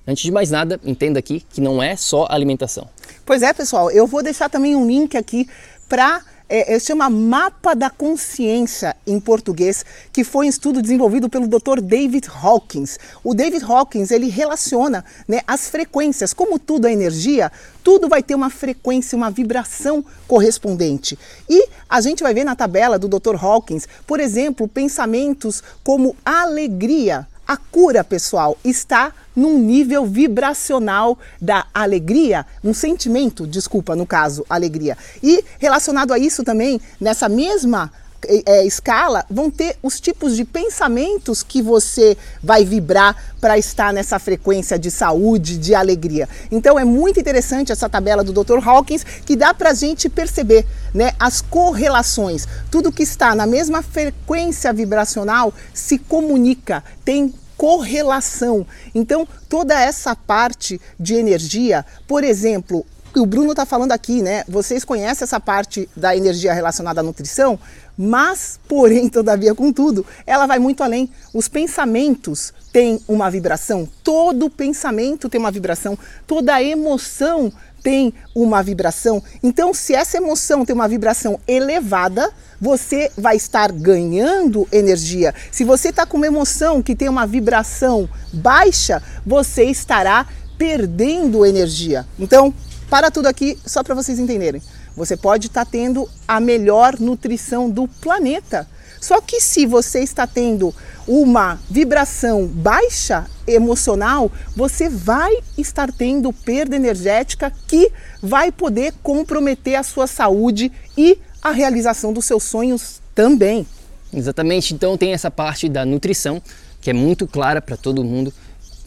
antes 0.06 0.24
de 0.24 0.32
mais 0.32 0.52
nada, 0.52 0.80
entenda 0.84 1.20
aqui 1.20 1.44
que 1.54 1.62
não 1.62 1.82
é 1.82 1.96
só 1.96 2.28
alimentação. 2.30 2.88
Pois 3.26 3.42
é, 3.42 3.54
pessoal, 3.54 3.90
eu 3.92 4.06
vou 4.06 4.22
deixar 4.22 4.50
também 4.50 4.76
um 4.76 4.86
link 4.86 5.16
aqui 5.16 5.48
para 5.88 6.22
é, 6.52 6.76
é, 6.76 6.80
chama 6.80 7.10
Mapa 7.10 7.74
da 7.74 7.90
Consciência 7.90 8.94
em 9.08 9.22
português, 9.22 9.86
que 10.12 10.22
foi 10.22 10.48
um 10.48 10.50
estudo 10.50 10.82
desenvolvido 10.82 11.30
pelo 11.30 11.48
Dr. 11.48 11.80
David 11.82 12.28
Hawkins. 12.30 13.00
O 13.24 13.34
David 13.34 13.64
Hawkins 13.64 14.12
ele 14.12 14.28
relaciona 14.28 15.06
né, 15.26 15.40
as 15.48 15.70
frequências, 15.70 16.34
como 16.34 16.60
tudo 16.60 16.88
é 16.88 16.92
energia, 16.92 17.50
tudo 17.82 18.10
vai 18.10 18.22
ter 18.22 18.36
uma 18.36 18.50
frequência, 18.50 19.16
uma 19.16 19.32
vibração 19.32 20.04
correspondente. 20.28 21.18
E 21.50 21.70
a 21.88 22.02
gente 22.02 22.22
vai 22.22 22.34
ver 22.34 22.44
na 22.44 22.54
tabela 22.54 23.00
do 23.00 23.08
Dr. 23.08 23.36
Hawkins, 23.42 23.88
por 24.06 24.20
exemplo, 24.20 24.68
pensamentos 24.68 25.64
como 25.86 26.18
alegria, 26.26 27.26
a 27.52 27.58
cura, 27.58 28.02
pessoal, 28.02 28.58
está 28.64 29.12
num 29.36 29.58
nível 29.58 30.06
vibracional 30.06 31.20
da 31.42 31.66
alegria, 31.74 32.46
um 32.64 32.74
sentimento, 32.74 33.46
desculpa, 33.46 33.94
no 33.94 34.06
caso, 34.06 34.46
alegria. 34.50 34.98
E 35.22 35.44
relacionado 35.60 36.14
a 36.14 36.18
isso 36.18 36.46
também, 36.46 36.80
nessa 36.98 37.28
mesma 37.28 37.92
é, 38.28 38.66
escala, 38.66 39.26
vão 39.30 39.50
ter 39.50 39.78
os 39.82 40.00
tipos 40.00 40.36
de 40.36 40.46
pensamentos 40.46 41.44
que 41.44 41.62
você 41.62 42.18
vai 42.42 42.64
vibrar 42.64 43.16
para 43.40 43.58
estar 43.58 43.92
nessa 43.92 44.20
frequência 44.20 44.78
de 44.78 44.92
saúde, 44.92 45.58
de 45.58 45.74
alegria. 45.74 46.28
Então 46.52 46.80
é 46.80 46.86
muito 46.86 47.20
interessante 47.20 47.72
essa 47.72 47.90
tabela 47.90 48.24
do 48.24 48.32
Dr. 48.32 48.60
Hawkins 48.64 49.04
que 49.04 49.36
dá 49.36 49.54
para 49.54 49.72
a 49.72 49.74
gente 49.74 50.10
perceber 50.10 50.66
né, 50.94 51.14
as 51.20 51.42
correlações. 51.42 52.48
Tudo 52.70 52.92
que 52.92 53.04
está 53.04 53.34
na 53.36 53.46
mesma 53.46 53.82
frequência 53.82 54.72
vibracional 54.72 55.54
se 55.74 55.98
comunica, 55.98 56.84
tem 57.04 57.34
correlação. 57.58 58.66
Então, 58.94 59.28
toda 59.48 59.80
essa 59.80 60.16
parte 60.16 60.82
de 61.00 61.14
energia, 61.14 61.86
por 62.08 62.24
exemplo, 62.24 62.84
o 63.16 63.26
Bruno 63.26 63.52
está 63.52 63.66
falando 63.66 63.92
aqui, 63.92 64.22
né? 64.22 64.44
Vocês 64.48 64.86
conhecem 64.86 65.24
essa 65.24 65.40
parte 65.40 65.90
da 65.96 66.16
energia 66.16 66.54
relacionada 66.54 67.02
à 67.02 67.04
nutrição, 67.04 67.60
mas, 68.02 68.60
porém, 68.68 69.08
todavia, 69.08 69.54
contudo, 69.54 70.04
ela 70.26 70.48
vai 70.48 70.58
muito 70.58 70.82
além. 70.84 71.08
Os 71.32 71.48
pensamentos 71.48 72.52
têm 72.74 73.00
uma 73.08 73.30
vibração, 73.30 73.88
todo 74.04 74.50
pensamento 74.50 75.30
tem 75.30 75.40
uma 75.40 75.52
vibração, 75.52 75.96
toda 76.26 76.64
emoção 76.64 77.54
tem 77.84 78.12
uma 78.34 78.64
vibração. 78.64 79.22
Então, 79.44 79.72
se 79.72 79.94
essa 79.94 80.18
emoção 80.18 80.66
tem 80.66 80.74
uma 80.74 80.88
vibração 80.88 81.40
elevada, 81.48 82.32
você 82.60 83.12
vai 83.16 83.36
estar 83.36 83.72
ganhando 83.72 84.68
energia. 84.72 85.34
Se 85.52 85.64
você 85.64 85.90
está 85.90 86.04
com 86.04 86.18
uma 86.18 86.28
emoção 86.28 86.82
que 86.82 86.96
tem 86.96 87.08
uma 87.08 87.28
vibração 87.28 88.10
baixa, 88.34 89.02
você 89.24 89.66
estará 89.66 90.26
perdendo 90.58 91.46
energia. 91.46 92.06
Então, 92.18 92.52
para 92.90 93.12
tudo 93.12 93.28
aqui, 93.28 93.58
só 93.66 93.84
para 93.84 93.96
vocês 93.96 94.18
entenderem. 94.18 94.62
Você 94.96 95.16
pode 95.16 95.48
estar 95.48 95.66
tá 95.66 95.72
tendo 95.72 96.08
a 96.28 96.40
melhor 96.40 97.00
nutrição 97.00 97.70
do 97.70 97.88
planeta. 97.88 98.68
Só 99.00 99.20
que 99.20 99.42
se 99.42 99.66
você 99.66 100.02
está 100.02 100.28
tendo 100.28 100.74
uma 101.08 101.60
vibração 101.70 102.46
baixa 102.46 103.26
emocional, 103.48 104.32
você 104.56 104.88
vai 104.88 105.36
estar 105.58 105.92
tendo 105.92 106.32
perda 106.32 106.76
energética 106.76 107.52
que 107.68 107.92
vai 108.22 108.52
poder 108.52 108.94
comprometer 109.02 109.76
a 109.76 109.84
sua 109.84 110.06
saúde 110.06 110.72
e 110.96 111.18
a 111.42 111.52
realização 111.52 112.14
dos 112.14 112.26
seus 112.26 112.44
sonhos 112.44 113.02
também. 113.16 113.66
Exatamente, 114.14 114.74
então 114.74 114.98
tem 114.98 115.14
essa 115.14 115.32
parte 115.32 115.68
da 115.68 115.86
nutrição 115.86 116.42
que 116.80 116.90
é 116.90 116.94
muito 116.94 117.28
clara 117.28 117.62
para 117.62 117.78
todo 117.78 118.04
mundo, 118.04 118.34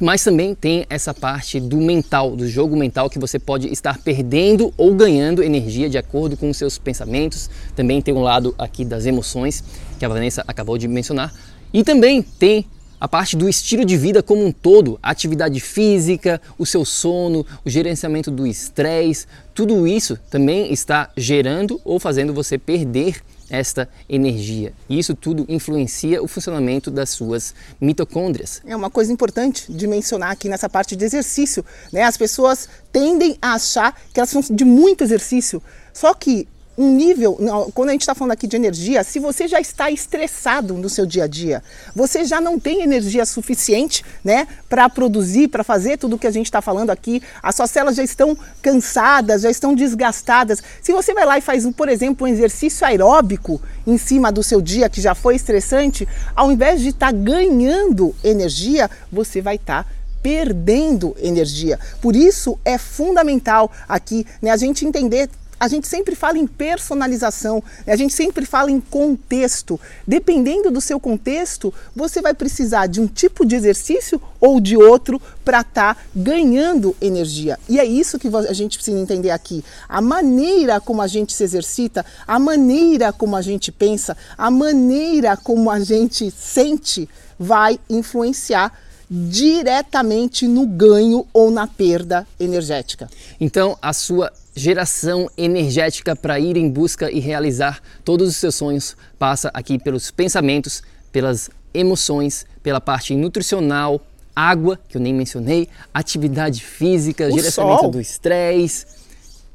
mas 0.01 0.25
também 0.25 0.55
tem 0.55 0.85
essa 0.91 1.15
parte 1.15 1.61
do 1.61 1.77
mental, 1.77 2.35
do 2.35 2.49
jogo 2.49 2.77
mental 2.77 3.09
que 3.09 3.19
você 3.19 3.39
pode 3.39 3.69
estar 3.73 3.99
perdendo 3.99 4.73
ou 4.77 4.95
ganhando 4.95 5.43
energia 5.43 5.89
de 5.89 5.99
acordo 5.99 6.37
com 6.37 6.51
os 6.51 6.57
seus 6.57 6.79
pensamentos. 6.79 7.49
Também 7.77 8.03
tem 8.03 8.13
um 8.13 8.23
lado 8.23 8.55
aqui 8.59 8.85
das 8.85 9.07
emoções 9.07 9.63
que 9.99 10.05
a 10.05 10.09
Vanessa 10.09 10.45
acabou 10.47 10.77
de 10.77 10.89
mencionar, 10.89 11.33
e 11.73 11.83
também 11.83 12.23
tem 12.23 12.67
a 13.01 13.09
parte 13.09 13.37
do 13.37 13.49
estilo 13.49 13.85
de 13.85 13.97
vida 13.97 14.23
como 14.23 14.47
um 14.47 14.51
todo, 14.53 14.99
atividade 15.03 15.61
física, 15.61 16.41
o 16.57 16.65
seu 16.65 16.85
sono, 16.85 17.45
o 17.65 17.69
gerenciamento 17.69 18.31
do 18.31 18.47
estresse, 18.47 19.27
tudo 19.53 19.87
isso 19.87 20.19
também 20.31 20.73
está 20.73 21.11
gerando 21.17 21.81
ou 21.85 21.99
fazendo 21.99 22.33
você 22.33 22.57
perder 22.57 23.21
esta 23.55 23.89
energia. 24.09 24.73
E 24.89 24.99
isso 24.99 25.15
tudo 25.15 25.45
influencia 25.49 26.23
o 26.23 26.29
funcionamento 26.29 26.91
das 26.91 27.11
suas 27.11 27.55
mitocôndrias. 27.81 28.61
É 28.67 28.75
uma 28.75 28.91
coisa 28.91 29.13
importante 29.13 29.73
de 29.73 29.87
mencionar 29.87 30.31
aqui 30.31 30.49
nessa 30.49 30.69
parte 30.69 30.97
de 30.97 31.05
exercício. 31.05 31.65
Né? 31.93 32.03
As 32.03 32.17
pessoas 32.17 32.69
tendem 32.93 33.37
a 33.41 33.55
achar 33.55 33.99
que 34.13 34.21
elas 34.21 34.31
são 34.31 34.43
de 34.43 34.65
muito 34.65 35.03
exercício. 35.03 35.63
Só 35.93 36.13
que 36.13 36.49
um 36.77 36.91
nível, 36.95 37.39
quando 37.73 37.91
a 37.91 37.93
gente 37.93 38.01
está 38.01 38.15
falando 38.15 38.33
aqui 38.33 38.47
de 38.47 38.57
energia, 38.57 39.05
se 39.05 39.19
você 39.21 39.47
já 39.47 39.61
está 39.61 39.91
estressado 39.91 40.75
no 40.75 40.89
seu 40.89 41.07
dia 41.07 41.25
a 41.25 41.27
dia, 41.27 41.63
você 41.95 42.25
já 42.25 42.41
não 42.41 42.59
tem 42.59 42.83
energia 42.83 43.25
suficiente, 43.25 44.05
né, 44.25 44.49
para 44.69 44.89
produzir, 44.89 45.49
para 45.49 45.63
fazer 45.63 45.99
tudo 45.99 46.17
o 46.17 46.19
que 46.19 46.27
a 46.27 46.31
gente 46.31 46.47
está 46.47 46.61
falando 46.61 46.91
aqui, 46.91 47.23
as 47.43 47.55
suas 47.55 47.71
células 47.71 47.97
já 47.97 48.03
estão 48.03 48.37
cansadas, 48.61 49.43
já 49.43 49.51
estão 49.51 49.75
desgastadas. 49.75 50.63
Se 50.83 50.93
você 50.93 51.15
vai 51.15 51.25
lá 51.25 51.39
e 51.39 51.41
faz, 51.41 51.65
por 51.75 51.89
exemplo, 51.89 52.27
um 52.27 52.31
exercício 52.31 52.87
aeróbico 52.87 53.61
em 53.87 53.97
cima 53.97 54.33
do 54.33 54.43
seu 54.43 54.61
dia 54.61 54.89
que 54.89 55.01
já 55.01 55.15
foi 55.15 55.37
estressante, 55.37 56.09
ao 56.35 56.51
invés 56.51 56.81
de 56.81 56.89
estar 56.89 57.13
tá 57.13 57.13
ganhando 57.13 58.15
energia, 58.25 58.91
você 59.13 59.41
vai 59.41 59.57
estar 59.57 59.85
tá 59.85 59.91
perdendo 60.25 61.15
energia. 61.19 61.79
Por 62.01 62.17
isso 62.17 62.59
é 62.65 62.79
fundamental 62.79 63.71
aqui 63.87 64.27
né, 64.41 64.51
a 64.51 64.57
gente 64.57 64.87
entender 64.87 65.29
a 65.65 65.69
gente 65.69 65.89
sempre 65.89 66.15
fala 66.15 66.37
em 66.37 66.47
personalização, 66.47 67.63
né? 67.87 67.95
a 67.95 67.97
gente 67.97 68.13
sempre 68.13 68.45
fala 68.45 68.71
em 68.71 68.81
contexto. 68.81 69.81
Dependendo 70.07 70.71
do 70.71 70.79
seu 70.79 71.01
contexto, 71.01 71.73
você 71.97 72.21
vai 72.21 72.35
precisar 72.35 72.87
de 72.87 73.01
um 73.01 73.07
tipo 73.07 73.47
de 73.47 73.55
exercício 73.57 74.21
ou 74.39 74.61
de 74.61 74.77
outro 74.77 75.21
para 75.43 75.63
estar 75.63 75.95
tá 75.95 76.01
ganhando 76.15 76.95
energia. 77.01 77.59
E 77.67 77.81
é 77.81 77.85
isso 77.85 78.19
que 78.19 78.29
a 78.29 78.53
gente 78.53 78.77
precisa 78.77 78.99
entender 78.99 79.31
aqui. 79.31 79.65
A 79.89 80.03
maneira 80.03 80.79
como 80.83 81.01
a 81.01 81.07
gente 81.07 81.33
se 81.33 81.43
exercita, 81.43 82.05
a 82.27 82.39
maneira 82.39 83.11
como 83.11 83.35
a 83.35 83.41
gente 83.41 83.73
pensa, 83.73 84.15
a 84.37 84.51
maneira 84.51 85.35
como 85.35 85.71
a 85.71 85.81
gente 85.81 86.31
sente 86.31 87.09
vai 87.39 87.81
influenciar 87.89 88.71
diretamente 89.11 90.47
no 90.47 90.67
ganho 90.67 91.27
ou 91.33 91.51
na 91.51 91.67
perda 91.67 92.27
energética. 92.39 93.09
Então, 93.41 93.79
a 93.81 93.95
sua 93.95 94.31
geração 94.55 95.29
energética 95.37 96.15
para 96.15 96.39
ir 96.39 96.57
em 96.57 96.71
busca 96.71 97.11
e 97.11 97.19
realizar 97.19 97.81
todos 98.05 98.29
os 98.29 98.37
seus 98.37 98.55
sonhos 98.55 98.97
passa 99.19 99.51
aqui 99.53 99.79
pelos 99.79 100.11
pensamentos, 100.11 100.83
pelas 101.11 101.51
emoções, 101.73 102.47
pela 102.63 102.81
parte 102.81 103.15
nutricional, 103.17 104.01
água, 104.35 104.79
que 104.89 104.97
eu 104.97 105.01
nem 105.01 105.13
mencionei, 105.13 105.69
atividade 105.93 106.63
física, 106.63 107.27
o 107.27 107.31
gerenciamento 107.31 107.81
sol. 107.81 107.91
do 107.91 108.01
estresse, 108.01 108.87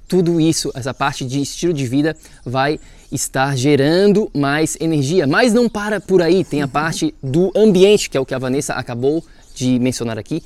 tudo 0.08 0.42
isso, 0.42 0.72
essa 0.74 0.94
parte 0.94 1.24
de 1.24 1.42
estilo 1.42 1.72
de 1.72 1.86
vida 1.86 2.18
vai 2.44 2.80
estar 3.12 3.56
gerando 3.56 4.30
mais 4.34 4.76
energia. 4.80 5.28
Mas 5.28 5.54
não 5.54 5.70
para 5.70 6.02
por 6.02 6.22
aí, 6.22 6.44
tem 6.44 6.62
a 6.62 6.68
parte 6.68 7.14
do 7.22 7.52
ambiente, 7.56 8.10
que 8.10 8.18
é 8.18 8.20
o 8.20 8.26
que 8.26 8.34
a 8.34 8.40
Vanessa 8.40 8.74
acabou 8.74 9.24
de 9.54 9.78
mencionar 9.80 10.18
aqui, 10.18 10.42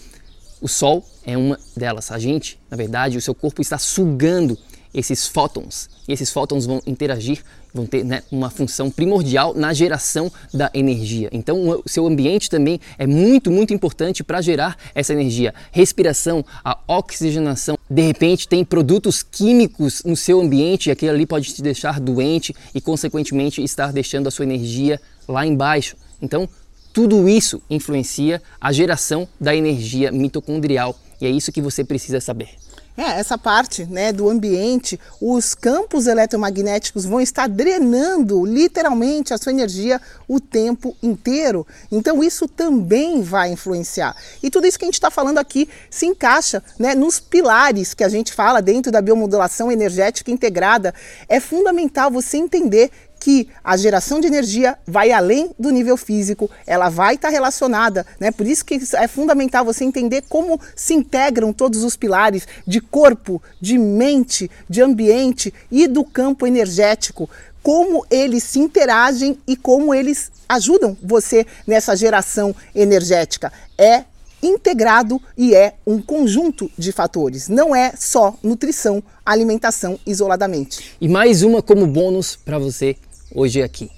o 0.63 0.67
Sol 0.69 1.05
é 1.25 1.37
uma 1.37 1.59
delas. 1.75 2.09
A 2.09 2.17
gente, 2.17 2.57
na 2.71 2.77
verdade, 2.77 3.17
o 3.17 3.21
seu 3.21 3.35
corpo 3.35 3.61
está 3.61 3.77
sugando 3.77 4.57
esses 4.93 5.27
fótons 5.27 5.89
e 6.07 6.13
esses 6.13 6.31
fótons 6.31 6.65
vão 6.65 6.81
interagir, 6.87 7.43
vão 7.73 7.85
ter 7.85 8.05
né, 8.05 8.23
uma 8.31 8.49
função 8.49 8.89
primordial 8.89 9.53
na 9.53 9.73
geração 9.73 10.31
da 10.53 10.71
energia. 10.73 11.27
Então, 11.33 11.81
o 11.83 11.89
seu 11.89 12.07
ambiente 12.07 12.49
também 12.49 12.79
é 12.97 13.05
muito, 13.05 13.51
muito 13.51 13.73
importante 13.73 14.23
para 14.23 14.39
gerar 14.39 14.77
essa 14.95 15.11
energia. 15.11 15.53
Respiração, 15.69 16.45
a 16.63 16.79
oxigenação. 16.87 17.77
De 17.89 18.01
repente, 18.01 18.47
tem 18.47 18.63
produtos 18.63 19.21
químicos 19.21 20.01
no 20.05 20.15
seu 20.15 20.39
ambiente 20.39 20.87
e 20.87 20.91
aquilo 20.91 21.11
ali 21.11 21.25
pode 21.25 21.53
te 21.53 21.61
deixar 21.61 21.99
doente 21.99 22.55
e, 22.73 22.79
consequentemente, 22.79 23.61
estar 23.61 23.91
deixando 23.91 24.27
a 24.27 24.31
sua 24.31 24.45
energia 24.45 25.01
lá 25.27 25.45
embaixo. 25.45 25.97
Então, 26.21 26.47
tudo 26.93 27.27
isso 27.27 27.59
influencia 27.69 28.41
a 28.61 28.71
geração 28.71 29.27
da 29.39 29.55
energia 29.55 30.11
mitocondrial 30.11 30.95
e 31.19 31.25
é 31.25 31.29
isso 31.29 31.51
que 31.51 31.61
você 31.61 31.83
precisa 31.83 32.21
saber. 32.21 32.49
É, 32.95 33.19
essa 33.19 33.39
parte 33.39 33.85
né, 33.85 34.13
do 34.13 34.29
ambiente, 34.29 34.99
os 35.19 35.55
campos 35.55 36.05
eletromagnéticos 36.05 37.05
vão 37.05 37.19
estar 37.19 37.49
drenando 37.49 38.45
literalmente 38.45 39.33
a 39.33 39.37
sua 39.39 39.51
energia 39.51 39.99
o 40.27 40.39
tempo 40.39 40.95
inteiro. 41.01 41.65
Então 41.91 42.23
isso 42.23 42.47
também 42.47 43.23
vai 43.23 43.51
influenciar. 43.51 44.15
E 44.43 44.51
tudo 44.51 44.67
isso 44.67 44.77
que 44.77 44.85
a 44.85 44.87
gente 44.87 44.93
está 44.93 45.09
falando 45.09 45.39
aqui 45.39 45.67
se 45.89 46.05
encaixa 46.05 46.61
né, 46.77 46.93
nos 46.93 47.19
pilares 47.19 47.95
que 47.95 48.03
a 48.03 48.09
gente 48.09 48.31
fala 48.31 48.61
dentro 48.61 48.91
da 48.91 49.01
biomodulação 49.01 49.71
energética 49.71 50.29
integrada. 50.29 50.93
É 51.27 51.39
fundamental 51.39 52.11
você 52.11 52.37
entender 52.37 52.91
que 53.23 53.47
a 53.63 53.77
geração 53.77 54.19
de 54.19 54.27
energia 54.27 54.77
vai 54.85 55.13
além 55.13 55.51
do 55.57 55.69
nível 55.69 55.95
físico, 55.95 56.51
ela 56.67 56.89
vai 56.89 57.15
estar 57.15 57.29
tá 57.29 57.31
relacionada, 57.31 58.05
né? 58.19 58.31
Por 58.31 58.45
isso 58.45 58.65
que 58.65 58.77
é 58.95 59.07
fundamental 59.07 59.63
você 59.63 59.85
entender 59.85 60.25
como 60.27 60.59
se 60.75 60.93
integram 60.93 61.53
todos 61.53 61.85
os 61.85 61.95
pilares 61.95 62.45
de 62.67 62.81
corpo, 62.81 63.41
de 63.61 63.77
mente, 63.77 64.51
de 64.69 64.81
ambiente 64.81 65.53
e 65.71 65.87
do 65.87 66.03
campo 66.03 66.45
energético, 66.45 67.29
como 67.61 68.05
eles 68.11 68.43
se 68.43 68.59
interagem 68.59 69.37
e 69.47 69.55
como 69.55 69.95
eles 69.95 70.29
ajudam 70.49 70.97
você 71.01 71.47
nessa 71.65 71.95
geração 71.95 72.53
energética. 72.75 73.53
É 73.77 74.03
integrado 74.41 75.21
e 75.37 75.55
é 75.55 75.75
um 75.87 76.01
conjunto 76.01 76.69
de 76.77 76.91
fatores, 76.91 77.47
não 77.47 77.73
é 77.73 77.93
só 77.97 78.35
nutrição, 78.43 79.01
alimentação 79.25 79.97
isoladamente. 80.05 80.97
E 80.99 81.07
mais 81.07 81.41
uma 81.41 81.61
como 81.61 81.87
bônus 81.87 82.35
para 82.35 82.59
você 82.59 82.97
hoje 83.33 83.61
aqui. 83.61 83.89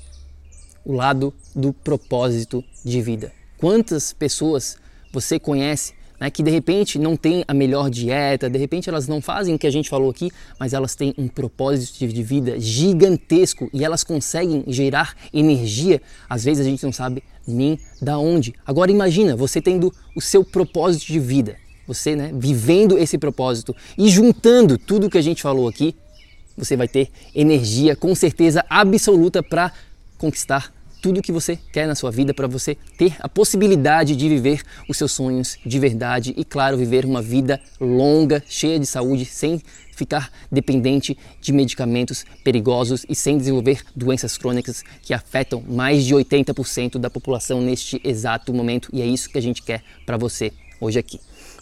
O 0.84 0.94
lado 0.94 1.34
do 1.56 1.74
propósito 1.74 2.64
de 2.84 3.02
vida. 3.02 3.32
Quantas 3.58 4.14
pessoas 4.14 4.78
você 5.12 5.40
conhece 5.40 5.94
né, 6.20 6.30
que 6.30 6.44
de 6.44 6.52
repente 6.52 6.98
não 6.98 7.16
tem 7.16 7.44
a 7.48 7.54
melhor 7.54 7.90
dieta, 7.90 8.50
de 8.50 8.58
repente 8.58 8.90
elas 8.90 9.08
não 9.08 9.22
fazem 9.22 9.56
o 9.56 9.60
que 9.60 9.68
a 9.68 9.72
gente 9.72 9.90
falou 9.90 10.10
aqui, 10.10 10.32
mas 10.60 10.74
elas 10.74 10.96
têm 10.96 11.14
um 11.18 11.28
propósito 11.28 12.08
de 12.08 12.24
vida 12.24 12.60
gigantesco 12.60 13.70
e 13.74 13.84
elas 13.84 14.04
conseguem 14.04 14.64
gerar 14.68 15.16
energia, 15.34 16.02
às 16.30 16.44
vezes 16.44 16.66
a 16.66 16.70
gente 16.70 16.84
não 16.84 16.92
sabe 16.92 17.24
nem 17.48 17.80
da 18.02 18.18
onde. 18.18 18.54
Agora 18.66 18.92
imagina 18.92 19.36
você 19.36 19.62
tendo 19.62 19.92
o 20.16 20.22
seu 20.22 20.44
propósito 20.44 21.08
de 21.08 21.20
vida, 21.20 21.58
você 21.88 22.16
né, 22.16 22.32
vivendo 22.34 22.98
esse 22.98 23.18
propósito 23.18 23.76
e 23.98 24.10
juntando 24.10 24.78
tudo 24.78 25.10
que 25.10 25.18
a 25.18 25.22
gente 25.22 25.42
falou 25.42 25.68
aqui, 25.68 25.96
você 26.58 26.76
vai 26.76 26.88
ter 26.88 27.10
energia 27.34 27.96
com 27.96 28.14
certeza 28.16 28.66
absoluta 28.70 29.44
para 29.44 29.72
conquistar 30.18 30.74
tudo 31.06 31.20
o 31.20 31.22
que 31.22 31.32
você 31.32 31.56
quer 31.72 31.86
na 31.86 31.94
sua 31.94 32.10
vida, 32.10 32.34
para 32.34 32.48
você 32.48 32.76
ter 32.98 33.16
a 33.20 33.30
possibilidade 33.30 34.16
de 34.16 34.28
viver 34.28 34.64
os 34.90 34.98
seus 34.98 35.12
sonhos 35.12 35.56
de 35.64 35.78
verdade 35.78 36.34
e, 36.36 36.44
claro, 36.44 36.78
viver 36.78 37.06
uma 37.06 37.22
vida 37.22 37.62
longa, 37.80 38.44
cheia 38.48 38.80
de 38.80 38.88
saúde, 38.88 39.24
sem 39.24 39.62
ficar 39.96 40.32
dependente 40.52 41.16
de 41.40 41.54
medicamentos 41.54 42.26
perigosos 42.44 43.06
e 43.08 43.14
sem 43.14 43.38
desenvolver 43.38 43.84
doenças 43.96 44.36
crônicas 44.36 44.84
que 45.04 45.14
afetam 45.14 45.64
mais 45.68 46.04
de 46.04 46.16
80% 46.16 46.98
da 46.98 47.10
população 47.10 47.62
neste 47.62 48.02
exato 48.04 48.52
momento. 48.52 48.90
E 48.92 49.00
é 49.00 49.06
isso 49.06 49.30
que 49.30 49.38
a 49.38 49.42
gente 49.42 49.62
quer 49.62 49.84
para 50.08 50.18
você 50.18 50.52
hoje 50.82 50.98
aqui. 50.98 51.20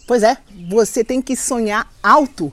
Pois 0.08 0.24
é, 0.24 0.38
você 0.70 1.04
tem 1.04 1.22
que 1.22 1.36
sonhar 1.36 1.92
alto 2.02 2.52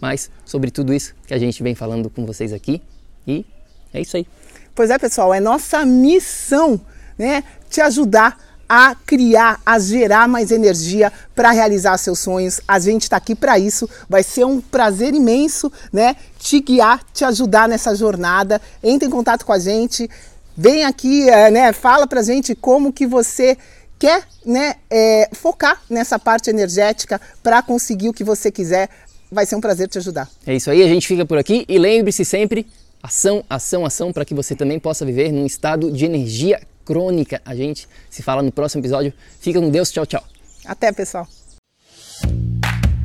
mais 0.00 0.30
sobre 0.44 0.70
tudo 0.70 0.92
isso 0.94 1.14
que 1.26 1.34
a 1.34 1.38
gente 1.38 1.62
vem 1.62 1.74
falando 1.74 2.08
com 2.08 2.24
vocês 2.24 2.52
aqui. 2.52 2.82
E 3.26 3.44
é 3.92 4.00
isso 4.00 4.16
aí. 4.16 4.26
Pois 4.74 4.90
é, 4.90 4.98
pessoal, 4.98 5.34
é 5.34 5.40
nossa 5.40 5.84
missão, 5.84 6.80
né, 7.18 7.44
te 7.68 7.80
ajudar 7.80 8.38
a 8.68 8.94
criar, 8.94 9.60
a 9.66 9.80
gerar 9.80 10.28
mais 10.28 10.52
energia 10.52 11.12
para 11.34 11.50
realizar 11.50 11.98
seus 11.98 12.20
sonhos. 12.20 12.60
A 12.68 12.78
gente 12.78 13.02
está 13.02 13.16
aqui 13.16 13.34
para 13.34 13.58
isso. 13.58 13.90
Vai 14.08 14.22
ser 14.22 14.44
um 14.44 14.60
prazer 14.60 15.12
imenso, 15.12 15.72
né, 15.92 16.14
te 16.38 16.60
guiar, 16.60 17.02
te 17.12 17.24
ajudar 17.24 17.68
nessa 17.68 17.96
jornada. 17.96 18.62
Entre 18.80 19.08
em 19.08 19.10
contato 19.10 19.44
com 19.44 19.52
a 19.52 19.58
gente, 19.58 20.08
vem 20.56 20.84
aqui, 20.84 21.28
é, 21.28 21.50
né, 21.50 21.72
fala 21.72 22.06
para 22.06 22.20
a 22.20 22.22
gente 22.22 22.54
como 22.54 22.92
que 22.92 23.08
você 23.08 23.58
quer 23.98 24.22
né, 24.46 24.76
é, 24.88 25.28
focar 25.32 25.82
nessa 25.90 26.16
parte 26.16 26.48
energética 26.48 27.20
para 27.42 27.60
conseguir 27.62 28.08
o 28.08 28.14
que 28.14 28.22
você 28.22 28.52
quiser 28.52 28.88
vai 29.30 29.46
ser 29.46 29.56
um 29.56 29.60
prazer 29.60 29.88
te 29.88 29.98
ajudar. 29.98 30.28
É 30.46 30.54
isso 30.54 30.70
aí, 30.70 30.82
a 30.82 30.88
gente 30.88 31.06
fica 31.06 31.24
por 31.24 31.38
aqui 31.38 31.64
e 31.68 31.78
lembre-se 31.78 32.24
sempre, 32.24 32.66
ação, 33.02 33.44
ação, 33.48 33.86
ação, 33.86 34.12
para 34.12 34.24
que 34.24 34.34
você 34.34 34.54
também 34.54 34.78
possa 34.78 35.04
viver 35.04 35.32
num 35.32 35.46
estado 35.46 35.90
de 35.90 36.04
energia 36.04 36.60
crônica. 36.84 37.40
A 37.44 37.54
gente 37.54 37.88
se 38.08 38.22
fala 38.22 38.42
no 38.42 38.50
próximo 38.50 38.80
episódio. 38.80 39.12
Fica 39.40 39.60
com 39.60 39.70
Deus, 39.70 39.90
tchau, 39.90 40.04
tchau. 40.04 40.24
Até, 40.64 40.92
pessoal. 40.92 41.26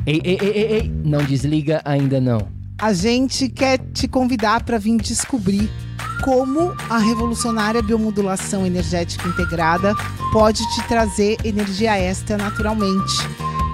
Ei, 0.06 0.20
ei, 0.24 0.38
ei, 0.40 0.50
ei, 0.50 0.72
ei, 0.72 0.88
não 1.04 1.24
desliga 1.24 1.80
ainda 1.84 2.20
não. 2.20 2.48
A 2.78 2.92
gente 2.92 3.48
quer 3.48 3.78
te 3.78 4.06
convidar 4.06 4.62
para 4.62 4.78
vir 4.78 4.98
descobrir 4.98 5.70
como 6.22 6.74
a 6.90 6.98
revolucionária 6.98 7.82
biomodulação 7.82 8.66
energética 8.66 9.26
integrada 9.28 9.94
pode 10.32 10.62
te 10.74 10.86
trazer 10.86 11.36
energia 11.44 11.96
extra 11.96 12.36
naturalmente 12.36 13.45